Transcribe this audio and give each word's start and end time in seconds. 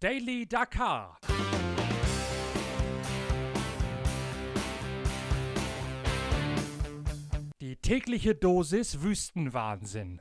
Daily 0.00 0.46
Dakar. 0.46 1.18
Die 7.60 7.74
tägliche 7.74 8.36
Dosis 8.36 9.02
Wüstenwahnsinn. 9.02 10.20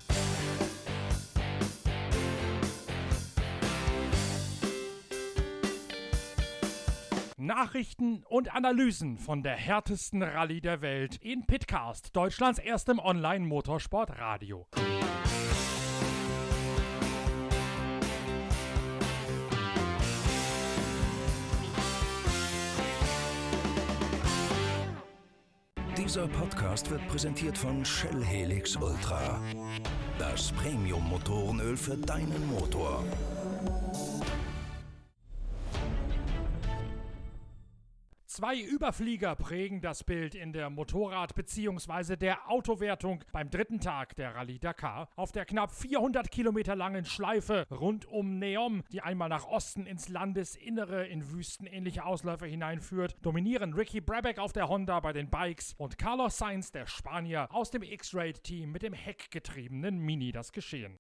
Nachrichten 7.37 8.23
und 8.27 8.55
Analysen 8.55 9.19
von 9.19 9.43
der 9.43 9.55
härtesten 9.55 10.23
Rallye 10.23 10.59
der 10.59 10.81
Welt 10.81 11.17
in 11.17 11.45
Pitcast, 11.45 12.15
Deutschlands 12.15 12.57
erstem 12.57 12.97
Online-Motorsport-Radio. 12.97 14.65
Dieser 26.07 26.25
Podcast 26.29 26.89
wird 26.89 27.05
präsentiert 27.09 27.57
von 27.57 27.83
Shell 27.83 28.23
Helix 28.23 28.77
Ultra. 28.77 29.41
Das 30.17 30.53
Premium-Motorenöl 30.53 31.75
für 31.75 31.97
deinen 31.97 32.47
Motor. 32.47 33.03
Zwei 38.37 38.61
Überflieger 38.61 39.35
prägen 39.35 39.81
das 39.81 40.03
Bild 40.03 40.35
in 40.35 40.53
der 40.53 40.69
Motorrad- 40.69 41.33
bzw. 41.33 42.17
der 42.17 42.51
Autowertung 42.51 43.23
beim 43.31 43.49
dritten 43.49 43.79
Tag 43.79 44.15
der 44.15 44.35
Rallye 44.35 44.59
Dakar. 44.59 45.09
Auf 45.15 45.31
der 45.31 45.43
knapp 45.43 45.71
400 45.71 46.29
Kilometer 46.29 46.75
langen 46.75 47.03
Schleife 47.03 47.65
rund 47.71 48.05
um 48.05 48.37
Neom, 48.37 48.83
die 48.91 49.01
einmal 49.01 49.27
nach 49.27 49.47
Osten 49.47 49.87
ins 49.87 50.07
Landesinnere 50.07 51.07
in 51.07 51.31
wüstenähnliche 51.31 52.05
Ausläufer 52.05 52.45
hineinführt, 52.45 53.15
dominieren 53.23 53.73
Ricky 53.73 54.01
Brabeck 54.01 54.37
auf 54.37 54.53
der 54.53 54.69
Honda 54.69 54.99
bei 54.99 55.13
den 55.13 55.31
Bikes 55.31 55.73
und 55.79 55.97
Carlos 55.97 56.37
Sainz, 56.37 56.71
der 56.71 56.85
Spanier, 56.85 57.47
aus 57.51 57.71
dem 57.71 57.81
X-Raid-Team 57.81 58.71
mit 58.71 58.83
dem 58.83 58.93
heckgetriebenen 58.93 59.97
Mini 59.97 60.31
das 60.31 60.51
Geschehen. 60.51 60.99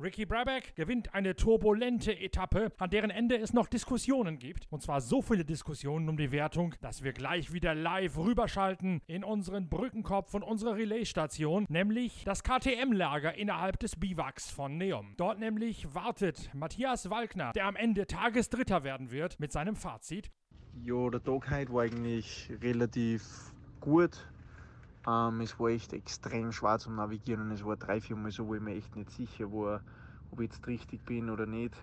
Ricky 0.00 0.26
Brabeck 0.26 0.74
gewinnt 0.74 1.14
eine 1.14 1.36
turbulente 1.36 2.18
Etappe, 2.18 2.72
an 2.78 2.90
deren 2.90 3.10
Ende 3.10 3.38
es 3.38 3.52
noch 3.52 3.68
Diskussionen 3.68 4.40
gibt. 4.40 4.66
Und 4.70 4.82
zwar 4.82 5.00
so 5.00 5.22
viele 5.22 5.44
Diskussionen 5.44 6.08
um 6.08 6.16
die 6.16 6.32
Wertung, 6.32 6.74
dass 6.80 7.04
wir 7.04 7.12
gleich 7.12 7.52
wieder 7.52 7.76
live 7.76 8.18
rüberschalten 8.18 9.02
in 9.06 9.22
unseren 9.22 9.68
Brückenkopf 9.68 10.34
und 10.34 10.42
unsere 10.42 10.74
Relaisstation, 10.74 11.66
nämlich 11.68 12.24
das 12.24 12.42
KTM-Lager 12.42 13.36
innerhalb 13.36 13.78
des 13.78 13.94
Biwaks 13.94 14.50
von 14.50 14.76
Neom. 14.78 15.14
Dort 15.16 15.38
nämlich 15.38 15.94
wartet 15.94 16.50
Matthias 16.54 17.08
Walkner, 17.08 17.52
der 17.52 17.66
am 17.66 17.76
Ende 17.76 18.08
Tagesdritter 18.08 18.82
werden 18.82 19.12
wird, 19.12 19.38
mit 19.38 19.52
seinem 19.52 19.76
Fazit. 19.76 20.32
Ja, 20.82 21.08
der 21.08 21.22
Tag 21.22 21.50
heute 21.52 21.72
war 21.72 21.82
eigentlich 21.82 22.50
relativ 22.60 23.22
gut. 23.80 24.26
Ähm, 25.06 25.40
es 25.40 25.58
war 25.60 25.68
echt 25.68 25.92
extrem 25.92 26.52
schwer 26.52 26.78
zum 26.78 26.96
Navigieren 26.96 27.42
und 27.42 27.50
es 27.52 27.64
war 27.64 27.76
drei, 27.76 28.00
vier 28.00 28.16
Mal 28.16 28.30
so, 28.30 28.46
wo 28.46 28.54
ich 28.54 28.60
mir 28.60 28.74
echt 28.74 28.96
nicht 28.96 29.10
sicher 29.10 29.50
war, 29.52 29.82
ob 30.30 30.40
ich 30.40 30.50
jetzt 30.50 30.66
richtig 30.66 31.04
bin 31.04 31.30
oder 31.30 31.46
nicht. 31.46 31.74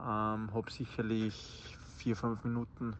Ähm, 0.00 0.52
habe 0.52 0.70
sicherlich 0.70 1.76
vier, 1.96 2.16
fünf 2.16 2.42
Minuten 2.44 2.96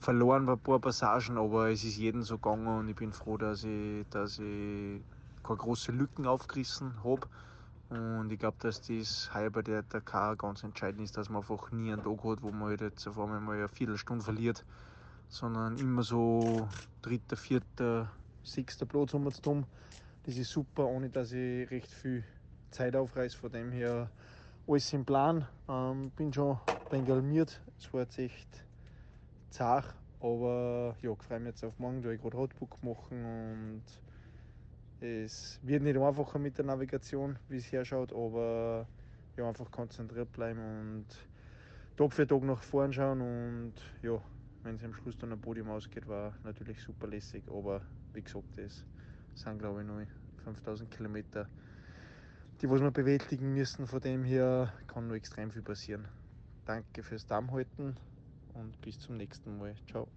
verloren 0.00 0.46
bei 0.46 0.52
ein 0.54 0.60
paar 0.60 0.80
Passagen, 0.80 1.38
aber 1.38 1.70
es 1.70 1.84
ist 1.84 1.96
jedem 1.98 2.22
so 2.22 2.38
gegangen 2.38 2.66
und 2.66 2.88
ich 2.88 2.96
bin 2.96 3.12
froh, 3.12 3.36
dass 3.36 3.64
ich, 3.64 4.08
dass 4.10 4.38
ich 4.38 5.02
keine 5.42 5.58
großen 5.58 5.96
Lücken 5.96 6.26
aufgerissen 6.26 7.04
habe. 7.04 7.28
Und 7.90 8.30
ich 8.30 8.38
glaube, 8.38 8.56
dass 8.60 8.80
das 8.82 9.30
heuer 9.34 9.50
bei 9.50 9.62
der 9.62 9.82
Dakar 9.82 10.36
ganz 10.36 10.62
entscheidend 10.62 11.02
ist, 11.02 11.16
dass 11.16 11.28
man 11.28 11.42
einfach 11.42 11.70
nie 11.72 11.92
einen 11.92 12.02
Tag 12.02 12.24
hat, 12.24 12.42
wo 12.42 12.50
man 12.50 12.70
halt 12.70 12.80
jetzt 12.82 13.06
auf 13.08 13.18
einmal 13.18 13.40
mal 13.40 13.56
eine 13.56 13.68
Viertelstunde 13.68 14.24
verliert, 14.24 14.64
sondern 15.28 15.76
immer 15.76 16.02
so 16.02 16.68
dritter, 17.02 17.36
vierter, 17.36 18.12
sechster 18.42 18.86
Platz 18.86 19.14
haben 19.14 19.24
wir 19.24 19.32
zu 19.32 19.42
tun. 19.42 19.66
Das 20.24 20.36
ist 20.36 20.50
super, 20.50 20.86
ohne 20.86 21.08
dass 21.08 21.32
ich 21.32 21.70
recht 21.70 21.90
viel 21.90 22.24
Zeit 22.70 22.94
aufreiße. 22.96 23.36
Von 23.36 23.52
dem 23.52 23.72
her 23.72 24.10
alles 24.66 24.92
im 24.92 25.04
Plan. 25.04 25.46
Ähm, 25.68 26.10
bin 26.16 26.32
schon 26.32 26.58
ein 26.90 27.04
galmiert. 27.04 27.60
Es 27.78 27.92
war 27.92 28.02
jetzt 28.02 28.18
echt 28.18 28.64
zart, 29.50 29.94
aber 30.20 30.96
ja, 31.02 31.12
ich 31.12 31.22
freue 31.22 31.40
mich 31.40 31.48
jetzt 31.48 31.64
auf 31.64 31.78
morgen, 31.78 32.02
da 32.02 32.10
ich 32.10 32.20
gerade 32.20 32.36
Hotbook 32.36 32.82
machen 32.82 33.24
und 33.24 33.82
es 35.00 35.58
wird 35.62 35.82
nicht 35.82 35.96
einfacher 35.98 36.38
mit 36.38 36.58
der 36.58 36.66
Navigation, 36.66 37.38
wie 37.48 37.56
es 37.56 37.72
herschaut, 37.72 38.12
aber 38.12 38.86
ja, 39.36 39.48
einfach 39.48 39.70
konzentriert 39.70 40.30
bleiben 40.32 40.60
und 40.60 41.06
Tag 41.96 42.12
für 42.12 42.26
Tag 42.26 42.42
nach 42.42 42.62
vorn 42.62 42.92
schauen 42.92 43.20
und 43.20 43.74
ja, 44.02 44.20
wenn 44.62 44.76
es 44.76 44.84
am 44.84 44.94
Schluss 44.94 45.16
dann 45.18 45.32
ein 45.32 45.40
Podium 45.40 45.70
ausgeht, 45.70 46.06
war 46.06 46.34
natürlich 46.44 46.80
super 46.80 47.06
lässig, 47.06 47.44
aber 47.48 47.82
wie 48.12 48.22
gesagt, 48.22 48.56
das 48.56 48.84
sind 49.34 49.58
glaube 49.58 49.82
ich 49.82 49.86
noch 49.86 50.00
5000 50.44 50.90
Kilometer, 50.90 51.48
die 52.60 52.70
was 52.70 52.80
wir 52.80 52.90
bewältigen 52.90 53.52
müssen. 53.54 53.86
Von 53.86 54.00
dem 54.00 54.24
her 54.24 54.72
kann 54.86 55.08
noch 55.08 55.14
extrem 55.14 55.50
viel 55.50 55.62
passieren. 55.62 56.08
Danke 56.64 57.02
fürs 57.02 57.26
Dammhalten 57.26 57.96
und 58.54 58.80
bis 58.80 58.98
zum 58.98 59.16
nächsten 59.16 59.58
Mal. 59.58 59.74
Ciao. 59.88 60.08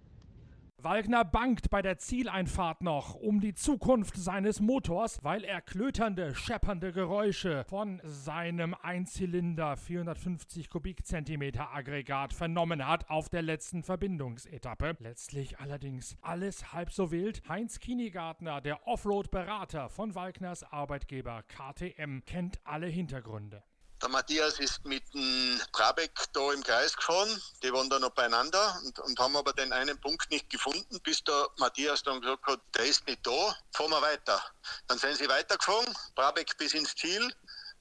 Wagner 0.84 1.24
bangt 1.24 1.70
bei 1.70 1.80
der 1.80 1.96
Zieleinfahrt 1.96 2.82
noch 2.82 3.14
um 3.14 3.40
die 3.40 3.54
Zukunft 3.54 4.18
seines 4.18 4.60
Motors, 4.60 5.24
weil 5.24 5.42
er 5.42 5.62
klöternde, 5.62 6.34
scheppernde 6.34 6.92
Geräusche 6.92 7.64
von 7.70 8.02
seinem 8.04 8.74
Einzylinder 8.74 9.78
450 9.78 10.68
Kubikzentimeter 10.68 11.74
Aggregat 11.74 12.34
vernommen 12.34 12.86
hat 12.86 13.08
auf 13.08 13.30
der 13.30 13.40
letzten 13.40 13.82
Verbindungsetappe. 13.82 14.98
Letztlich 14.98 15.58
allerdings 15.58 16.18
alles 16.20 16.74
halb 16.74 16.92
so 16.92 17.10
wild. 17.10 17.40
Heinz 17.48 17.80
Kinigartner, 17.80 18.60
der 18.60 18.86
Offroad-Berater 18.86 19.88
von 19.88 20.14
Walkners 20.14 20.64
Arbeitgeber 20.64 21.44
KTM, 21.44 22.26
kennt 22.26 22.60
alle 22.62 22.88
Hintergründe. 22.88 23.62
Der 24.04 24.10
Matthias 24.10 24.60
ist 24.60 24.84
mit 24.84 25.02
dem 25.14 25.58
Trabeck 25.72 26.12
da 26.34 26.52
im 26.52 26.62
Kreis 26.62 26.94
gefahren. 26.94 27.40
Die 27.62 27.72
waren 27.72 27.88
da 27.88 27.98
noch 27.98 28.10
beieinander 28.10 28.78
und, 28.84 28.98
und, 28.98 29.18
haben 29.18 29.34
aber 29.34 29.54
den 29.54 29.72
einen 29.72 29.98
Punkt 29.98 30.30
nicht 30.30 30.50
gefunden, 30.50 31.00
bis 31.00 31.24
der 31.24 31.48
Matthias 31.56 32.02
dann 32.02 32.20
gesagt 32.20 32.46
hat, 32.46 32.60
der 32.74 32.84
ist 32.84 33.06
nicht 33.06 33.26
da, 33.26 33.56
fahren 33.72 33.88
wir 33.88 34.02
weiter. 34.02 34.44
Dann 34.88 34.98
sind 34.98 35.16
sie 35.16 35.26
weitergefahren, 35.26 35.86
Brabeck 36.16 36.54
bis 36.58 36.74
ins 36.74 36.94
Ziel. 36.94 37.34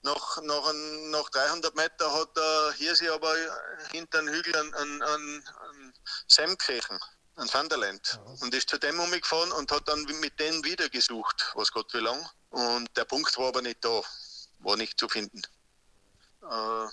Nach, 0.03 0.41
nach, 0.43 0.65
ein, 0.65 1.11
nach 1.11 1.29
300 1.29 1.75
Meter 1.75 2.13
hat 2.13 2.37
der 2.37 2.73
Hirsi 2.77 3.09
aber 3.09 3.35
hinter 3.91 4.21
den 4.21 4.29
Hügel 4.29 4.55
einen, 4.55 4.73
einen, 4.75 5.01
einen, 5.01 5.47
einen 5.59 5.93
Sam 6.29 6.57
gesehen, 6.57 7.01
einen 7.35 7.49
Sunderland. 7.49 8.21
Und 8.39 8.53
ist 8.53 8.69
zu 8.69 8.77
dem 8.77 8.97
umgefahren 8.97 9.51
und 9.51 9.69
hat 9.73 9.89
dann 9.89 10.03
mit 10.21 10.39
denen 10.39 10.63
wieder 10.63 10.87
gesucht, 10.87 11.51
was 11.55 11.69
Gott 11.73 11.93
wie 11.93 11.99
lang. 11.99 12.25
Und 12.51 12.95
der 12.95 13.03
Punkt 13.03 13.37
war 13.37 13.49
aber 13.49 13.61
nicht 13.61 13.83
da, 13.83 14.01
war 14.59 14.77
nicht 14.77 14.97
zu 14.97 15.09
finden. 15.09 15.41
Äh, 16.43 16.87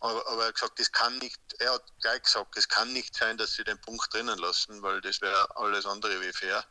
aber, 0.00 0.26
aber, 0.26 0.42
er 0.42 0.48
hat 0.48 0.54
gesagt, 0.54 0.78
das 0.78 0.92
kann 0.92 1.16
nicht, 1.18 1.40
er 1.58 1.74
hat 1.74 1.82
gleich 2.02 2.22
gesagt, 2.22 2.56
es 2.56 2.68
kann 2.68 2.92
nicht 2.92 3.16
sein, 3.16 3.36
dass 3.38 3.54
sie 3.54 3.64
den 3.64 3.80
Punkt 3.80 4.12
drinnen 4.12 4.38
lassen, 4.38 4.82
weil 4.82 5.00
das 5.00 5.20
wäre 5.22 5.56
alles 5.56 5.86
andere 5.86 6.20
wie 6.20 6.32
fair. 6.32 6.64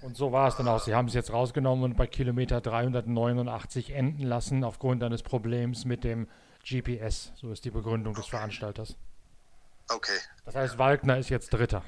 Und 0.00 0.16
so 0.16 0.32
war 0.32 0.48
es 0.48 0.56
dann 0.56 0.68
auch. 0.68 0.82
Sie 0.82 0.94
haben 0.94 1.08
es 1.08 1.14
jetzt 1.14 1.30
rausgenommen 1.30 1.84
und 1.84 1.96
bei 1.96 2.06
Kilometer 2.06 2.60
389 2.60 3.90
enden 3.90 4.22
lassen 4.22 4.64
aufgrund 4.64 5.02
eines 5.02 5.22
Problems 5.22 5.84
mit 5.84 6.02
dem 6.04 6.28
GPS. 6.64 7.32
So 7.36 7.52
ist 7.52 7.64
die 7.64 7.70
Begründung 7.70 8.14
des 8.14 8.26
Veranstalters. 8.26 8.96
Okay. 9.88 10.18
Das 10.44 10.54
heißt, 10.54 10.78
Walkner 10.78 11.18
ist 11.18 11.28
jetzt 11.28 11.52
Dritter. 11.52 11.84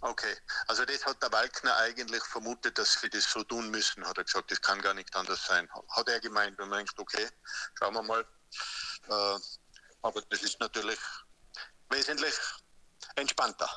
Okay, 0.00 0.36
also 0.68 0.84
das 0.84 1.04
hat 1.04 1.20
der 1.20 1.32
Walkner 1.32 1.76
eigentlich 1.78 2.22
vermutet, 2.22 2.78
dass 2.78 3.02
wir 3.02 3.10
das 3.10 3.24
so 3.24 3.42
tun 3.42 3.68
müssen, 3.70 4.06
hat 4.06 4.16
er 4.16 4.22
gesagt, 4.22 4.50
das 4.52 4.60
kann 4.60 4.80
gar 4.80 4.94
nicht 4.94 5.14
anders 5.16 5.44
sein. 5.44 5.68
Hat 5.88 6.08
er 6.08 6.20
gemeint, 6.20 6.56
wenn 6.58 6.68
man 6.68 6.78
denkt, 6.78 6.96
okay, 6.98 7.26
schauen 7.74 7.94
wir 7.94 8.02
mal. 8.02 8.24
Äh, 9.08 9.38
aber 10.02 10.22
das 10.30 10.42
ist 10.42 10.60
natürlich 10.60 10.98
wesentlich 11.90 12.34
entspannter. 13.16 13.68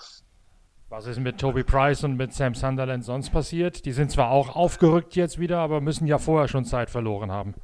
Was 0.90 1.06
ist 1.06 1.20
mit 1.20 1.40
Toby 1.40 1.64
Price 1.64 2.04
und 2.04 2.18
mit 2.18 2.34
Sam 2.34 2.54
Sunderland 2.54 3.06
sonst 3.06 3.32
passiert? 3.32 3.86
Die 3.86 3.94
sind 3.94 4.12
zwar 4.12 4.30
auch 4.30 4.56
aufgerückt 4.56 5.16
jetzt 5.16 5.40
wieder, 5.40 5.60
aber 5.60 5.80
müssen 5.80 6.06
ja 6.06 6.18
vorher 6.18 6.50
schon 6.50 6.66
Zeit 6.66 6.90
verloren 6.90 7.32
haben. 7.32 7.56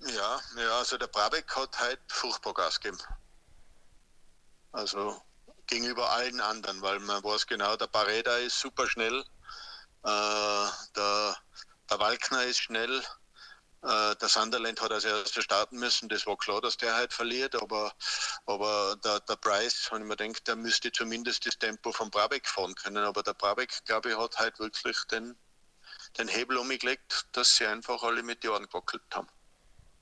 Ja, 0.00 0.40
ja, 0.58 0.78
also 0.78 0.98
der 0.98 1.06
Brabeck 1.06 1.54
hat 1.56 1.78
halt 1.80 2.00
furchtbar 2.08 2.52
Gas 2.52 2.78
gegeben. 2.78 2.98
Also 4.72 5.16
gegenüber 5.66 6.10
allen 6.10 6.40
anderen, 6.40 6.82
weil 6.82 6.98
man 7.00 7.22
weiß 7.24 7.46
genau, 7.46 7.76
der 7.76 7.86
Pareda 7.86 8.36
ist 8.36 8.60
super 8.60 8.86
schnell, 8.86 9.20
äh, 10.04 10.66
der, 10.96 11.36
der 11.90 11.98
Walkner 11.98 12.44
ist 12.44 12.58
schnell, 12.58 13.02
der 13.82 14.28
Sunderland 14.28 14.80
hat 14.80 14.92
als 14.92 15.04
erster 15.04 15.42
starten 15.42 15.78
müssen, 15.78 16.08
das 16.08 16.26
war 16.26 16.36
klar, 16.36 16.60
dass 16.60 16.76
der 16.76 16.94
halt 16.94 17.12
verliert, 17.12 17.60
aber 17.60 17.92
Aber 18.46 18.96
der, 19.04 19.20
der 19.20 19.36
Price, 19.36 19.88
wenn 19.92 20.02
ich 20.02 20.08
mir 20.08 20.16
denke, 20.16 20.40
der 20.42 20.56
müsste 20.56 20.90
zumindest 20.90 21.46
das 21.46 21.58
Tempo 21.58 21.92
von 21.92 22.10
Brabeck 22.10 22.46
fahren 22.46 22.74
können. 22.74 23.04
Aber 23.04 23.22
der 23.22 23.34
Brabeck, 23.34 23.84
glaube 23.84 24.10
ich, 24.10 24.18
hat 24.18 24.36
halt 24.38 24.58
wirklich 24.58 24.98
den, 25.10 25.36
den 26.18 26.28
Hebel 26.28 26.56
umgelegt, 26.56 27.26
dass 27.32 27.56
sie 27.56 27.66
einfach 27.66 28.02
alle 28.02 28.22
mit 28.22 28.42
die 28.42 28.48
Ohren 28.48 28.64
gewackelt 28.64 29.02
haben. 29.14 29.28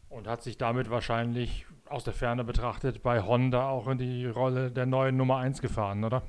Und 0.09 0.27
hat 0.27 0.43
sich 0.43 0.57
damit 0.57 0.91
wahrscheinlich 0.91 1.67
aus 1.87 2.05
der 2.05 2.15
Ferne 2.15 2.45
betrachtet 2.45 3.03
bei 3.03 3.23
Honda 3.23 3.69
auch 3.69 3.87
in 3.89 3.99
die 3.99 4.27
Rolle 4.27 4.71
der 4.71 4.87
neuen 4.87 5.17
Nummer 5.17 5.39
1 5.39 5.61
gefahren, 5.61 6.03
oder? 6.05 6.23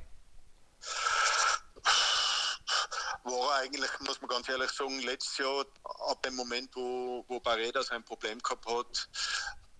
War 3.24 3.51
eigentlich, 3.62 3.92
muss 4.02 4.20
man 4.22 4.30
ganz 4.30 4.50
ehrlich 4.50 4.72
sagen, 4.72 5.00
letztes 5.02 5.38
Jahr, 5.38 5.66
ab 5.84 6.22
dem 6.24 6.36
Moment, 6.36 6.76
wo, 6.76 7.24
wo 7.28 7.40
Barreda 7.40 7.84
sein 7.84 8.04
Problem 8.04 8.40
gehabt 8.40 8.66
hat, 8.66 9.10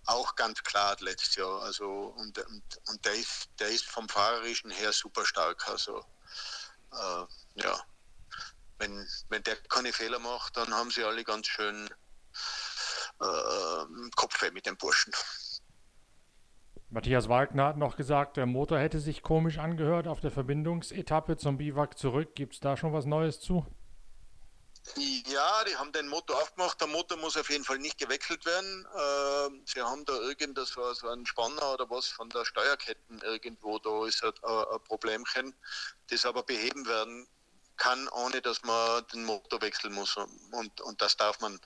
auch 0.06 0.34
ganz 0.36 0.62
klar 0.62 0.96
letztes 1.00 1.36
Jahr. 1.36 1.62
Also, 1.62 2.14
und, 2.16 2.38
und, 2.38 2.62
und 2.88 3.04
der, 3.04 3.14
ist, 3.14 3.48
der 3.58 3.68
ist 3.68 3.84
vom 3.84 4.08
Fahrerischen 4.08 4.70
her 4.70 4.92
super 4.92 5.26
stark. 5.26 5.68
Also, 5.68 6.04
äh, 6.92 7.24
ja, 7.62 7.80
wenn, 8.78 9.08
wenn 9.28 9.42
der 9.42 9.56
keine 9.64 9.92
Fehler 9.92 10.18
macht, 10.18 10.56
dann 10.56 10.74
haben 10.74 10.90
sie 10.90 11.04
alle 11.04 11.24
ganz 11.24 11.46
schön 11.46 11.88
äh, 13.20 14.10
Kopfweh 14.16 14.50
mit 14.50 14.66
dem 14.66 14.76
Burschen. 14.76 15.12
Matthias 16.92 17.30
Wagner 17.30 17.68
hat 17.68 17.78
noch 17.78 17.96
gesagt, 17.96 18.36
der 18.36 18.44
Motor 18.44 18.78
hätte 18.78 19.00
sich 19.00 19.22
komisch 19.22 19.56
angehört 19.56 20.06
auf 20.06 20.20
der 20.20 20.30
Verbindungsetappe 20.30 21.38
zum 21.38 21.56
Biwak 21.56 21.96
zurück. 21.96 22.34
Gibt 22.34 22.52
es 22.52 22.60
da 22.60 22.76
schon 22.76 22.92
was 22.92 23.06
Neues 23.06 23.40
zu? 23.40 23.64
Ja, 24.98 25.64
die 25.64 25.74
haben 25.76 25.90
den 25.92 26.06
Motor 26.08 26.36
aufgemacht. 26.36 26.78
Der 26.82 26.88
Motor 26.88 27.16
muss 27.16 27.38
auf 27.38 27.48
jeden 27.48 27.64
Fall 27.64 27.78
nicht 27.78 27.96
gewechselt 27.96 28.44
werden. 28.44 28.86
Äh, 28.94 29.62
sie 29.64 29.80
haben 29.80 30.04
da 30.04 30.12
irgendwas, 30.12 30.68
so 30.68 31.08
ein 31.08 31.24
Spanner 31.24 31.72
oder 31.72 31.88
was 31.88 32.08
von 32.08 32.28
der 32.28 32.44
Steuerketten 32.44 33.20
irgendwo, 33.20 33.78
da 33.78 34.06
ist 34.06 34.22
ein, 34.22 34.32
ein 34.42 34.84
Problemchen, 34.84 35.54
das 36.10 36.26
aber 36.26 36.42
beheben 36.42 36.84
werden 36.84 37.26
kann, 37.78 38.06
ohne 38.08 38.42
dass 38.42 38.62
man 38.64 39.02
den 39.14 39.24
Motor 39.24 39.62
wechseln 39.62 39.94
muss. 39.94 40.14
Und, 40.18 40.78
und 40.82 41.00
das 41.00 41.16
darf 41.16 41.40
man. 41.40 41.58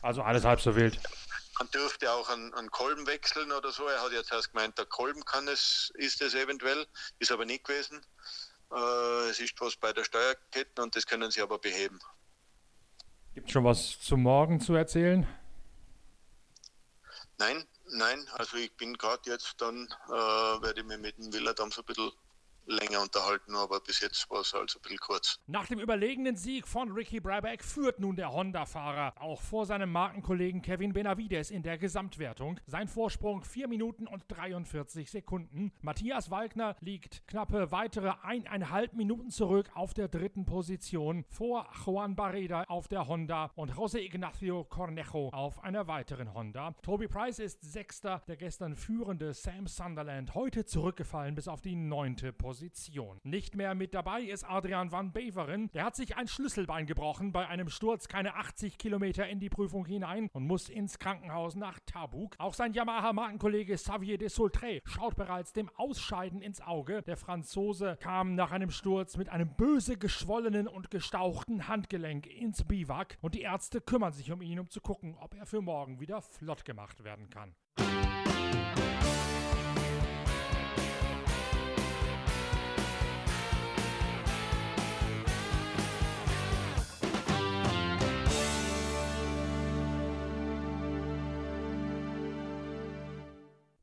Also 0.00 0.22
alles 0.22 0.44
halb 0.44 0.62
so 0.62 0.74
wild. 0.74 0.98
Man 1.58 1.70
dürfte 1.70 2.10
auch 2.12 2.28
einen, 2.28 2.52
einen, 2.54 2.70
Kolben 2.70 3.06
wechseln 3.06 3.52
oder 3.52 3.70
so. 3.70 3.86
Er 3.86 4.02
hat 4.02 4.12
jetzt 4.12 4.32
erst 4.32 4.52
gemeint, 4.52 4.76
der 4.76 4.86
Kolben 4.86 5.24
kann 5.24 5.46
es, 5.46 5.92
ist 5.94 6.20
es 6.20 6.34
eventuell, 6.34 6.86
ist 7.18 7.30
aber 7.30 7.44
nicht 7.44 7.64
gewesen. 7.64 8.04
Äh, 8.72 9.30
es 9.30 9.38
ist 9.38 9.60
was 9.60 9.76
bei 9.76 9.92
der 9.92 10.04
Steuerkette 10.04 10.82
und 10.82 10.96
das 10.96 11.06
können 11.06 11.30
sie 11.30 11.42
aber 11.42 11.58
beheben. 11.58 12.00
Gibt 13.34 13.48
es 13.48 13.52
schon 13.52 13.64
was 13.64 14.00
zum 14.00 14.22
Morgen 14.22 14.60
zu 14.60 14.74
erzählen? 14.74 15.26
Nein, 17.38 17.64
nein. 17.90 18.26
Also 18.32 18.56
ich 18.56 18.74
bin 18.76 18.96
gerade 18.96 19.30
jetzt 19.30 19.60
dann, 19.60 19.88
äh, 20.08 20.12
werde 20.12 20.80
ich 20.80 20.86
mich 20.86 20.98
mit 20.98 21.18
dem 21.18 21.32
Willardam 21.32 21.70
so 21.70 21.82
ein 21.82 21.86
bisschen 21.86 22.12
länger 22.66 23.02
unterhalten, 23.02 23.54
aber 23.54 23.80
bis 23.80 24.00
jetzt 24.00 24.28
war 24.30 24.40
es 24.40 24.54
also 24.54 24.78
ein 24.78 24.82
bisschen 24.82 24.98
kurz. 24.98 25.40
Nach 25.46 25.66
dem 25.66 25.78
überlegenen 25.78 26.36
Sieg 26.36 26.66
von 26.66 26.92
Ricky 26.92 27.20
Brabeck 27.20 27.62
führt 27.62 28.00
nun 28.00 28.16
der 28.16 28.32
Honda-Fahrer 28.32 29.14
auch 29.20 29.40
vor 29.40 29.66
seinem 29.66 29.92
Markenkollegen 29.92 30.62
Kevin 30.62 30.92
Benavides 30.92 31.50
in 31.50 31.62
der 31.62 31.78
Gesamtwertung. 31.78 32.60
Sein 32.66 32.88
Vorsprung 32.88 33.44
4 33.44 33.68
Minuten 33.68 34.06
und 34.06 34.24
43 34.28 35.10
Sekunden. 35.10 35.72
Matthias 35.82 36.30
Walkner 36.30 36.76
liegt 36.80 37.26
knappe 37.26 37.70
weitere 37.70 38.12
eineinhalb 38.22 38.94
Minuten 38.94 39.30
zurück 39.30 39.70
auf 39.74 39.94
der 39.94 40.08
dritten 40.08 40.44
Position 40.46 41.24
vor 41.28 41.68
Juan 41.84 42.16
Barreda 42.16 42.64
auf 42.64 42.88
der 42.88 43.06
Honda 43.06 43.50
und 43.56 43.72
José 43.72 43.98
Ignacio 43.98 44.64
Cornejo 44.64 45.28
auf 45.30 45.62
einer 45.62 45.86
weiteren 45.86 46.32
Honda. 46.32 46.74
Toby 46.82 47.08
Price 47.08 47.38
ist 47.38 47.62
Sechster, 47.62 48.22
der 48.26 48.36
gestern 48.36 48.74
führende 48.74 49.34
Sam 49.34 49.66
Sunderland 49.66 50.34
heute 50.34 50.64
zurückgefallen 50.64 51.34
bis 51.34 51.48
auf 51.48 51.60
die 51.60 51.76
neunte 51.76 52.32
Position. 52.32 52.53
Position. 52.54 53.18
Nicht 53.24 53.56
mehr 53.56 53.74
mit 53.74 53.94
dabei 53.94 54.22
ist 54.22 54.44
Adrian 54.44 54.92
van 54.92 55.10
Beveren. 55.10 55.72
Der 55.72 55.84
hat 55.84 55.96
sich 55.96 56.16
ein 56.16 56.28
Schlüsselbein 56.28 56.86
gebrochen 56.86 57.32
bei 57.32 57.48
einem 57.48 57.68
Sturz 57.68 58.06
keine 58.06 58.36
80 58.36 58.78
Kilometer 58.78 59.26
in 59.26 59.40
die 59.40 59.48
Prüfung 59.48 59.84
hinein 59.84 60.30
und 60.32 60.46
muss 60.46 60.68
ins 60.68 61.00
Krankenhaus 61.00 61.56
nach 61.56 61.80
Tabuk. 61.84 62.36
Auch 62.38 62.54
sein 62.54 62.72
Yamaha-Markenkollege 62.72 63.74
Xavier 63.74 64.18
de 64.18 64.28
Saultré 64.28 64.82
schaut 64.84 65.16
bereits 65.16 65.52
dem 65.52 65.68
Ausscheiden 65.74 66.40
ins 66.40 66.60
Auge. 66.60 67.02
Der 67.02 67.16
Franzose 67.16 67.98
kam 68.00 68.36
nach 68.36 68.52
einem 68.52 68.70
Sturz 68.70 69.16
mit 69.16 69.30
einem 69.30 69.52
böse 69.56 69.98
geschwollenen 69.98 70.68
und 70.68 70.92
gestauchten 70.92 71.66
Handgelenk 71.66 72.28
ins 72.28 72.62
Biwak 72.62 73.18
und 73.20 73.34
die 73.34 73.42
Ärzte 73.42 73.80
kümmern 73.80 74.12
sich 74.12 74.30
um 74.30 74.40
ihn, 74.40 74.60
um 74.60 74.70
zu 74.70 74.80
gucken, 74.80 75.16
ob 75.18 75.34
er 75.34 75.46
für 75.46 75.60
morgen 75.60 75.98
wieder 75.98 76.22
flott 76.22 76.64
gemacht 76.64 77.02
werden 77.02 77.30
kann. 77.30 77.56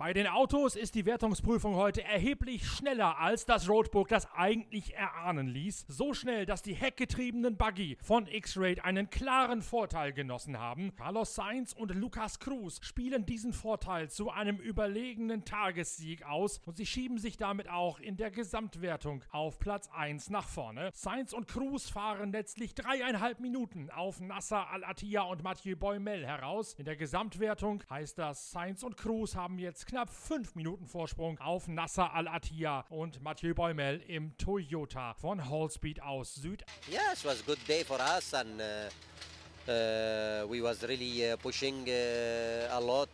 Bei 0.02 0.14
den 0.14 0.26
Autos 0.26 0.76
ist 0.76 0.96
die 0.96 1.06
Wertungsprüfung 1.06 1.76
heute 1.76 2.04
erheblich 2.04 2.66
schneller 2.66 3.20
als 3.20 3.46
das 3.46 3.70
Roadbook 3.70 4.08
das 4.08 4.28
eigentlich 4.34 4.96
erahnen 4.96 5.48
ließ. 5.48 5.86
So 5.90 6.16
schnell, 6.16 6.48
dass 6.48 6.64
die 6.64 6.74
heckgetriebenen 6.74 7.56
Buggy 7.56 8.00
von 8.02 8.26
X-Raid 8.26 8.84
einen 8.84 9.12
klaren 9.12 9.62
Vorteil 9.62 10.12
genossen 10.12 10.58
haben. 10.58 10.92
Carlos 10.96 11.36
Sainz 11.36 11.74
und 11.74 11.94
Lucas 11.94 12.40
Cruz 12.40 12.80
spielen 12.82 13.28
diesen 13.28 13.54
Vorteil 13.54 14.10
zu 14.10 14.32
einem 14.32 14.58
überlegenen 14.58 15.46
Tagessieg 15.46 16.26
aus 16.26 16.60
und 16.66 16.78
sie 16.78 16.88
schieben 16.88 17.20
sich 17.20 17.38
damit 17.38 17.70
auch 17.70 18.00
in 18.00 18.18
der 18.18 18.32
Gesamtwertung 18.32 19.24
auf 19.30 19.60
Platz 19.60 19.88
1 19.94 20.32
nach 20.32 20.48
vorne. 20.48 20.90
Sainz 20.96 21.32
und 21.32 21.48
Cruz 21.48 21.92
fahren 21.92 22.32
letztlich 22.32 22.74
dreieinhalb 22.74 23.40
Minuten 23.40 23.92
auf 23.92 24.20
Nasser 24.20 24.68
Al-Attiyah 24.72 25.26
und 25.26 25.44
Mathieu 25.44 25.76
Boymel 25.76 26.26
heraus. 26.26 26.74
In 26.80 26.86
der 26.86 26.96
Gesamtwertung 26.96 27.84
heißt 27.88 28.18
das, 28.18 28.50
Sainz 28.50 28.82
und 28.82 28.98
Cruz 28.98 29.36
haben 29.36 29.60
jetzt 29.60 29.91
knapp 29.92 30.10
5 30.10 30.56
Minuten 30.56 30.88
Vorsprung 30.88 31.38
auf 31.40 31.68
Nasser 31.68 32.14
Al-Attiyah 32.14 32.86
und 32.90 33.22
Mathieu 33.22 33.54
Boymel 33.54 34.02
im 34.08 34.38
Toyota 34.38 35.14
von 35.16 35.50
Hallspeed 35.50 36.02
aus 36.02 36.36
Süd. 36.36 36.64
Yeah, 36.90 37.12
it 37.12 37.26
was 37.26 37.42
a 37.42 37.44
good 37.46 37.60
day 37.68 37.84
for 37.84 38.00
us 38.00 38.34
and 38.34 38.62
uh, 38.62 39.70
uh, 39.70 40.48
we 40.48 40.62
was 40.62 40.82
really 40.88 41.30
uh, 41.30 41.36
pushing 41.36 41.86
uh, 41.90 42.70
a 42.72 42.80
lot 42.80 43.10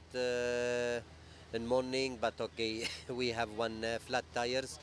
in 1.52 1.66
morning, 1.66 2.20
but 2.22 2.40
okay, 2.40 2.88
we 3.10 3.30
have 3.30 3.50
one 3.58 3.84
flat 4.06 4.26
tires 4.36 4.80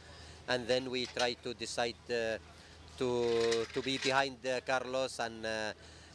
and 0.49 0.67
then 0.67 0.91
we 0.91 1.07
try 1.07 1.35
to 1.45 1.55
decide 1.55 1.95
to 2.09 3.67
to 3.73 3.83
be 3.83 3.99
behind 3.99 4.39
Carlos 4.67 5.21
and 5.21 5.47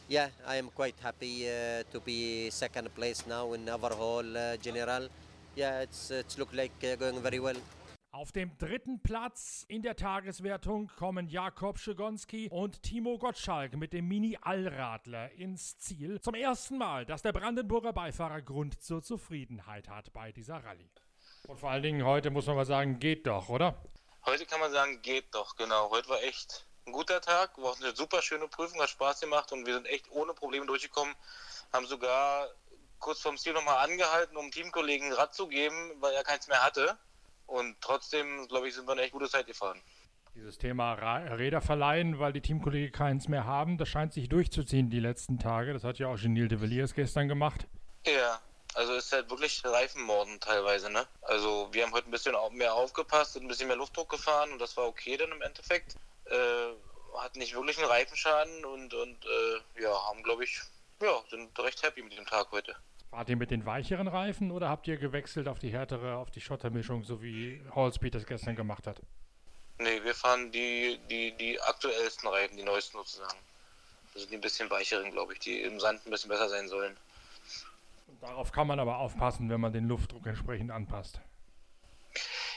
yeah, 0.08 0.28
I 0.46 0.56
am 0.56 0.68
quite 0.74 1.00
happy 1.00 1.46
to 1.90 2.00
be 2.04 2.50
second 2.50 2.94
place 2.94 3.24
now 3.26 3.54
in 3.54 3.66
overall 3.66 4.58
general. 4.60 5.08
Yeah, 5.56 5.82
it's 5.82 6.10
it's 6.10 6.38
look 6.38 6.52
like 6.52 6.72
uh, 6.82 6.96
going 6.96 7.20
very 7.22 7.42
well. 7.42 7.56
Auf 8.12 8.32
dem 8.32 8.50
dritten 8.58 9.00
Platz 9.00 9.64
in 9.68 9.82
der 9.82 9.94
Tageswertung 9.94 10.90
kommen 10.98 11.28
Jakob 11.28 11.78
Schigonski 11.78 12.48
und 12.50 12.82
Timo 12.82 13.18
Gottschalk 13.18 13.76
mit 13.76 13.92
dem 13.92 14.08
Mini-Allradler 14.08 15.30
ins 15.32 15.78
Ziel. 15.78 16.20
Zum 16.20 16.34
ersten 16.34 16.76
Mal, 16.76 17.06
dass 17.06 17.22
der 17.22 17.32
Brandenburger 17.32 17.92
Beifahrer 17.92 18.42
Grund 18.42 18.82
zur 18.82 19.00
Zufriedenheit 19.00 19.88
hat 19.88 20.12
bei 20.12 20.32
dieser 20.32 20.56
Rallye. 20.56 20.90
Und 21.46 21.60
vor 21.60 21.70
allen 21.70 21.84
Dingen 21.84 22.04
heute 22.04 22.30
muss 22.30 22.46
man 22.46 22.56
mal 22.56 22.66
sagen, 22.66 22.98
geht 22.98 23.28
doch, 23.28 23.48
oder? 23.48 23.80
Heute 24.26 24.44
kann 24.44 24.58
man 24.58 24.72
sagen, 24.72 25.00
geht 25.02 25.32
doch, 25.32 25.54
genau. 25.54 25.90
Heute 25.90 26.08
war 26.08 26.20
echt 26.22 26.66
ein 26.86 26.92
guter 26.92 27.20
Tag, 27.20 27.56
war 27.58 27.76
eine 27.76 27.94
super 27.94 28.22
schöne 28.22 28.48
Prüfung, 28.48 28.80
hat 28.80 28.90
Spaß 28.90 29.20
gemacht 29.20 29.52
und 29.52 29.66
wir 29.66 29.74
sind 29.74 29.86
echt 29.86 30.10
ohne 30.10 30.34
Probleme 30.34 30.66
durchgekommen. 30.66 31.14
Haben 31.72 31.86
sogar 31.86 32.48
kurz 33.00 33.20
vorm 33.20 33.36
Ziel 33.36 33.52
nochmal 33.52 33.84
angehalten, 33.88 34.36
um 34.36 34.50
Teamkollegen 34.50 35.12
Rad 35.12 35.34
zu 35.34 35.48
geben, 35.48 35.92
weil 36.00 36.14
er 36.14 36.22
keins 36.22 36.48
mehr 36.48 36.62
hatte. 36.62 36.96
Und 37.46 37.76
trotzdem, 37.80 38.46
glaube 38.48 38.68
ich, 38.68 38.74
sind 38.74 38.86
wir 38.86 38.92
eine 38.92 39.02
echt 39.02 39.12
gute 39.12 39.28
Zeit 39.28 39.46
gefahren. 39.46 39.80
Dieses 40.36 40.58
Thema 40.58 40.92
Räder 40.94 41.60
verleihen, 41.60 42.20
weil 42.20 42.32
die 42.32 42.40
Teamkollegen 42.40 42.92
keins 42.92 43.26
mehr 43.26 43.44
haben, 43.44 43.78
das 43.78 43.88
scheint 43.88 44.12
sich 44.12 44.28
durchzuziehen 44.28 44.88
die 44.88 45.00
letzten 45.00 45.40
Tage. 45.40 45.72
Das 45.72 45.82
hat 45.82 45.98
ja 45.98 46.06
auch 46.06 46.16
Genil 46.16 46.46
de 46.46 46.60
Villiers 46.60 46.94
gestern 46.94 47.26
gemacht. 47.26 47.66
Ja, 48.06 48.40
also 48.74 48.94
ist 48.94 49.12
halt 49.12 49.28
wirklich 49.28 49.62
Reifenmorden 49.64 50.38
teilweise, 50.38 50.88
ne? 50.90 51.04
Also 51.22 51.68
wir 51.72 51.84
haben 51.84 51.92
heute 51.92 52.08
ein 52.08 52.12
bisschen 52.12 52.36
mehr 52.52 52.74
aufgepasst, 52.74 53.36
und 53.36 53.42
ein 53.42 53.48
bisschen 53.48 53.66
mehr 53.66 53.76
Luftdruck 53.76 54.08
gefahren 54.08 54.52
und 54.52 54.60
das 54.60 54.76
war 54.76 54.86
okay 54.86 55.16
dann 55.16 55.32
im 55.32 55.42
Endeffekt. 55.42 55.96
Äh, 56.26 57.16
hat 57.18 57.34
nicht 57.34 57.54
wirklich 57.54 57.78
einen 57.78 57.88
Reifenschaden 57.88 58.64
und, 58.64 58.94
und 58.94 59.26
äh, 59.26 59.82
ja, 59.82 59.92
haben 60.06 60.22
glaube 60.22 60.44
ich, 60.44 60.60
ja, 61.02 61.20
sind 61.28 61.58
recht 61.58 61.82
happy 61.82 62.02
mit 62.02 62.16
dem 62.16 62.26
Tag 62.26 62.52
heute. 62.52 62.76
Fahrt 63.10 63.28
ihr 63.28 63.36
mit 63.36 63.50
den 63.50 63.66
weicheren 63.66 64.06
Reifen 64.06 64.52
oder 64.52 64.68
habt 64.68 64.86
ihr 64.86 64.96
gewechselt 64.96 65.48
auf 65.48 65.58
die 65.58 65.70
härtere, 65.70 66.16
auf 66.16 66.30
die 66.30 66.40
Schottermischung, 66.40 67.02
so 67.02 67.20
wie 67.22 67.60
Hallspeed 67.74 68.14
das 68.14 68.24
gestern 68.24 68.54
gemacht 68.54 68.86
hat? 68.86 69.02
Nee, 69.78 70.02
wir 70.04 70.14
fahren 70.14 70.52
die, 70.52 71.00
die, 71.10 71.32
die 71.32 71.60
aktuellsten 71.60 72.28
Reifen, 72.28 72.56
die 72.56 72.62
neuesten 72.62 72.98
sozusagen. 72.98 73.38
Sind 74.14 74.30
die 74.30 74.36
ein 74.36 74.40
bisschen 74.40 74.70
weicheren, 74.70 75.10
glaube 75.10 75.32
ich, 75.32 75.40
die 75.40 75.62
im 75.62 75.80
Sand 75.80 76.06
ein 76.06 76.10
bisschen 76.10 76.28
besser 76.28 76.48
sein 76.48 76.68
sollen. 76.68 76.96
Darauf 78.20 78.52
kann 78.52 78.66
man 78.66 78.78
aber 78.78 78.98
aufpassen, 78.98 79.48
wenn 79.48 79.60
man 79.60 79.72
den 79.72 79.88
Luftdruck 79.88 80.26
entsprechend 80.26 80.70
anpasst. 80.70 81.20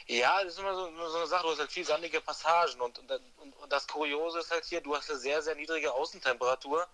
Ja, 0.07 0.43
das 0.43 0.53
ist 0.53 0.59
immer 0.59 0.75
so, 0.75 0.91
so 1.09 1.17
eine 1.17 1.27
Sache, 1.27 1.43
du 1.43 1.51
hast 1.51 1.59
halt 1.59 1.71
viel 1.71 1.85
sandige 1.85 2.19
Passagen 2.19 2.81
und, 2.81 2.99
und, 2.99 3.09
und, 3.09 3.71
das 3.71 3.87
Kuriose 3.87 4.39
ist 4.39 4.51
halt 4.51 4.65
hier, 4.65 4.81
du 4.81 4.95
hast 4.95 5.09
eine 5.09 5.19
sehr, 5.19 5.41
sehr 5.41 5.55
niedrige 5.55 5.93
Außentemperatur. 5.93 6.85